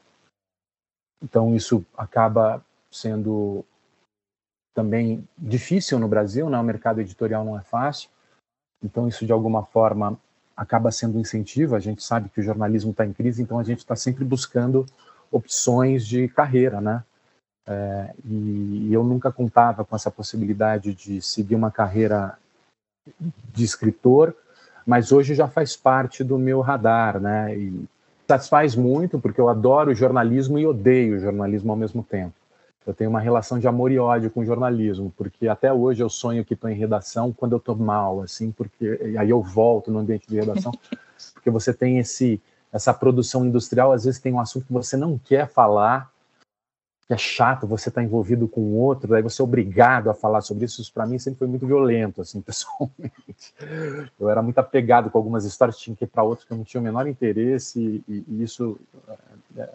então, 1.22 1.54
isso 1.54 1.84
acaba 1.96 2.64
sendo 2.90 3.64
também 4.74 5.26
difícil 5.36 5.98
no 5.98 6.08
Brasil, 6.08 6.48
né? 6.48 6.58
o 6.58 6.62
mercado 6.62 7.00
editorial 7.00 7.44
não 7.44 7.58
é 7.58 7.62
fácil. 7.62 8.08
Então, 8.82 9.08
isso 9.08 9.26
de 9.26 9.32
alguma 9.32 9.64
forma 9.64 10.18
acaba 10.58 10.90
sendo 10.90 11.16
um 11.16 11.20
incentivo. 11.20 11.76
A 11.76 11.78
gente 11.78 12.02
sabe 12.02 12.28
que 12.28 12.40
o 12.40 12.42
jornalismo 12.42 12.90
está 12.90 13.06
em 13.06 13.12
crise, 13.12 13.40
então 13.40 13.60
a 13.60 13.62
gente 13.62 13.78
está 13.78 13.94
sempre 13.94 14.24
buscando 14.24 14.84
opções 15.30 16.04
de 16.04 16.26
carreira, 16.26 16.80
né? 16.80 17.04
É, 17.64 18.14
e, 18.24 18.88
e 18.88 18.92
eu 18.92 19.04
nunca 19.04 19.30
contava 19.30 19.84
com 19.84 19.94
essa 19.94 20.10
possibilidade 20.10 20.94
de 20.94 21.22
seguir 21.22 21.54
uma 21.54 21.70
carreira 21.70 22.36
de 23.52 23.64
escritor, 23.64 24.34
mas 24.84 25.12
hoje 25.12 25.34
já 25.34 25.46
faz 25.46 25.76
parte 25.76 26.24
do 26.24 26.38
meu 26.38 26.60
radar, 26.60 27.20
né? 27.20 27.56
E 27.56 27.84
satisfaz 28.26 28.74
muito, 28.74 29.18
porque 29.18 29.40
eu 29.40 29.48
adoro 29.48 29.94
jornalismo 29.94 30.58
e 30.58 30.66
odeio 30.66 31.20
jornalismo 31.20 31.70
ao 31.70 31.76
mesmo 31.76 32.02
tempo. 32.02 32.34
Eu 32.88 32.94
tenho 32.94 33.10
uma 33.10 33.20
relação 33.20 33.58
de 33.58 33.68
amor 33.68 33.92
e 33.92 33.98
ódio 33.98 34.30
com 34.30 34.40
o 34.40 34.44
jornalismo, 34.46 35.12
porque 35.14 35.46
até 35.46 35.70
hoje 35.70 36.02
eu 36.02 36.08
sonho 36.08 36.42
que 36.42 36.54
estou 36.54 36.70
em 36.70 36.74
redação 36.74 37.34
quando 37.34 37.52
eu 37.52 37.58
estou 37.58 37.76
mal, 37.76 38.22
assim, 38.22 38.50
porque 38.50 39.14
aí 39.18 39.28
eu 39.28 39.42
volto 39.42 39.90
no 39.90 39.98
ambiente 39.98 40.26
de 40.26 40.36
redação, 40.36 40.72
porque 41.34 41.50
você 41.50 41.74
tem 41.74 41.98
esse 41.98 42.40
essa 42.72 42.94
produção 42.94 43.44
industrial, 43.44 43.92
às 43.92 44.04
vezes 44.04 44.18
tem 44.18 44.32
um 44.32 44.40
assunto 44.40 44.66
que 44.66 44.72
você 44.72 44.96
não 44.96 45.18
quer 45.18 45.46
falar, 45.48 46.10
que 47.06 47.12
é 47.12 47.18
chato 47.18 47.66
você 47.66 47.90
estar 47.90 48.00
tá 48.00 48.04
envolvido 48.04 48.48
com 48.48 48.62
o 48.62 48.76
outro, 48.76 49.08
daí 49.08 49.22
você 49.22 49.42
é 49.42 49.44
obrigado 49.44 50.08
a 50.08 50.14
falar 50.14 50.40
sobre 50.40 50.64
isso. 50.64 50.80
Isso 50.80 50.92
para 50.92 51.06
mim 51.06 51.18
sempre 51.18 51.40
foi 51.40 51.48
muito 51.48 51.66
violento, 51.66 52.22
assim, 52.22 52.40
pessoalmente. 52.42 53.54
Eu 54.18 54.30
era 54.30 54.42
muito 54.42 54.58
apegado 54.58 55.10
com 55.10 55.18
algumas 55.18 55.44
histórias, 55.44 55.78
tinha 55.78 55.94
que 55.94 56.04
ir 56.04 56.08
para 56.08 56.22
outras 56.22 56.46
que 56.46 56.52
eu 56.54 56.56
não 56.56 56.64
tinha 56.64 56.80
o 56.80 56.84
menor 56.84 57.06
interesse, 57.06 58.02
e, 58.08 58.24
e 58.26 58.42
isso 58.42 58.78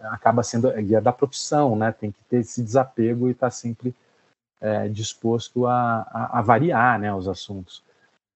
acaba 0.04 0.42
sendo 0.42 0.68
é 0.68 1.00
da 1.00 1.12
profissão, 1.12 1.76
né? 1.76 1.92
Tem 1.92 2.10
que 2.10 2.22
ter 2.28 2.38
esse 2.38 2.62
desapego 2.62 3.28
e 3.28 3.32
estar 3.32 3.48
tá 3.48 3.50
sempre 3.50 3.94
é, 4.60 4.88
disposto 4.88 5.66
a, 5.66 6.06
a, 6.10 6.38
a, 6.38 6.42
variar, 6.42 6.98
né, 6.98 7.14
os 7.14 7.28
assuntos. 7.28 7.82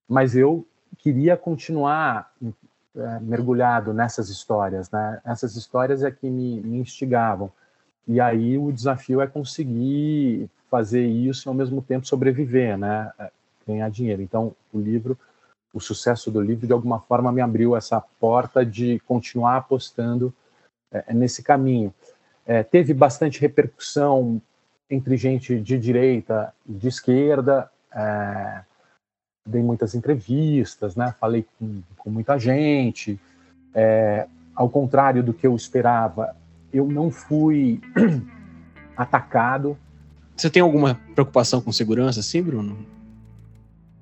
Mas 0.08 0.36
eu 0.36 0.66
queria 0.98 1.36
continuar 1.36 2.32
é, 2.96 3.18
mergulhado 3.20 3.94
nessas 3.94 4.28
histórias, 4.28 4.90
né? 4.90 5.20
Essas 5.24 5.56
histórias 5.56 6.02
é 6.02 6.10
que 6.10 6.28
me, 6.28 6.60
me 6.60 6.78
instigavam 6.78 7.52
e 8.06 8.20
aí 8.20 8.56
o 8.56 8.72
desafio 8.72 9.20
é 9.20 9.26
conseguir 9.26 10.50
fazer 10.70 11.06
isso 11.06 11.46
e 11.46 11.50
ao 11.50 11.54
mesmo 11.54 11.82
tempo 11.82 12.06
sobreviver, 12.06 12.78
né? 12.78 13.12
É, 13.18 13.30
ganhar 13.66 13.90
dinheiro. 13.90 14.22
Então, 14.22 14.54
o 14.72 14.80
livro, 14.80 15.16
o 15.74 15.80
sucesso 15.80 16.30
do 16.30 16.40
livro, 16.40 16.66
de 16.66 16.72
alguma 16.72 17.00
forma, 17.00 17.30
me 17.30 17.42
abriu 17.42 17.76
essa 17.76 18.00
porta 18.00 18.64
de 18.64 18.98
continuar 19.00 19.58
apostando 19.58 20.32
é, 20.90 21.12
nesse 21.12 21.42
caminho. 21.42 21.92
É, 22.46 22.62
teve 22.62 22.94
bastante 22.94 23.40
repercussão 23.40 24.40
entre 24.90 25.16
gente 25.16 25.60
de 25.60 25.78
direita 25.78 26.52
e 26.66 26.72
de 26.72 26.88
esquerda. 26.88 27.70
É, 27.94 28.60
dei 29.44 29.62
muitas 29.62 29.94
entrevistas, 29.94 30.96
né? 30.96 31.14
Falei 31.20 31.46
com, 31.58 31.82
com 31.96 32.10
muita 32.10 32.38
gente. 32.38 33.18
É, 33.74 34.26
ao 34.54 34.68
contrário 34.68 35.22
do 35.22 35.32
que 35.32 35.46
eu 35.46 35.54
esperava, 35.54 36.34
eu 36.72 36.86
não 36.86 37.10
fui 37.10 37.80
atacado. 38.96 39.76
Você 40.36 40.48
tem 40.50 40.62
alguma 40.62 40.94
preocupação 41.14 41.60
com 41.60 41.72
segurança, 41.72 42.22
sim, 42.22 42.42
Bruno? 42.42 42.78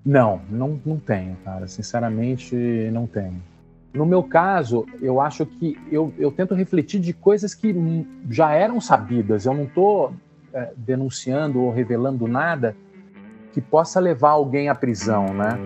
Não, 0.04 0.40
não, 0.48 0.80
não 0.86 0.98
tenho, 0.98 1.36
cara. 1.44 1.66
Sinceramente, 1.66 2.54
não 2.92 3.06
tenho. 3.06 3.42
No 3.96 4.04
meu 4.04 4.22
caso, 4.22 4.84
eu 5.00 5.20
acho 5.20 5.46
que 5.46 5.78
eu, 5.90 6.12
eu 6.18 6.30
tento 6.30 6.54
refletir 6.54 7.00
de 7.00 7.14
coisas 7.14 7.54
que 7.54 7.74
já 8.28 8.52
eram 8.52 8.80
sabidas. 8.80 9.46
Eu 9.46 9.54
não 9.54 9.64
estou 9.64 10.12
é, 10.52 10.72
denunciando 10.76 11.62
ou 11.62 11.72
revelando 11.72 12.28
nada 12.28 12.76
que 13.52 13.60
possa 13.60 13.98
levar 13.98 14.30
alguém 14.30 14.68
à 14.68 14.74
prisão, 14.74 15.32
né? 15.32 15.58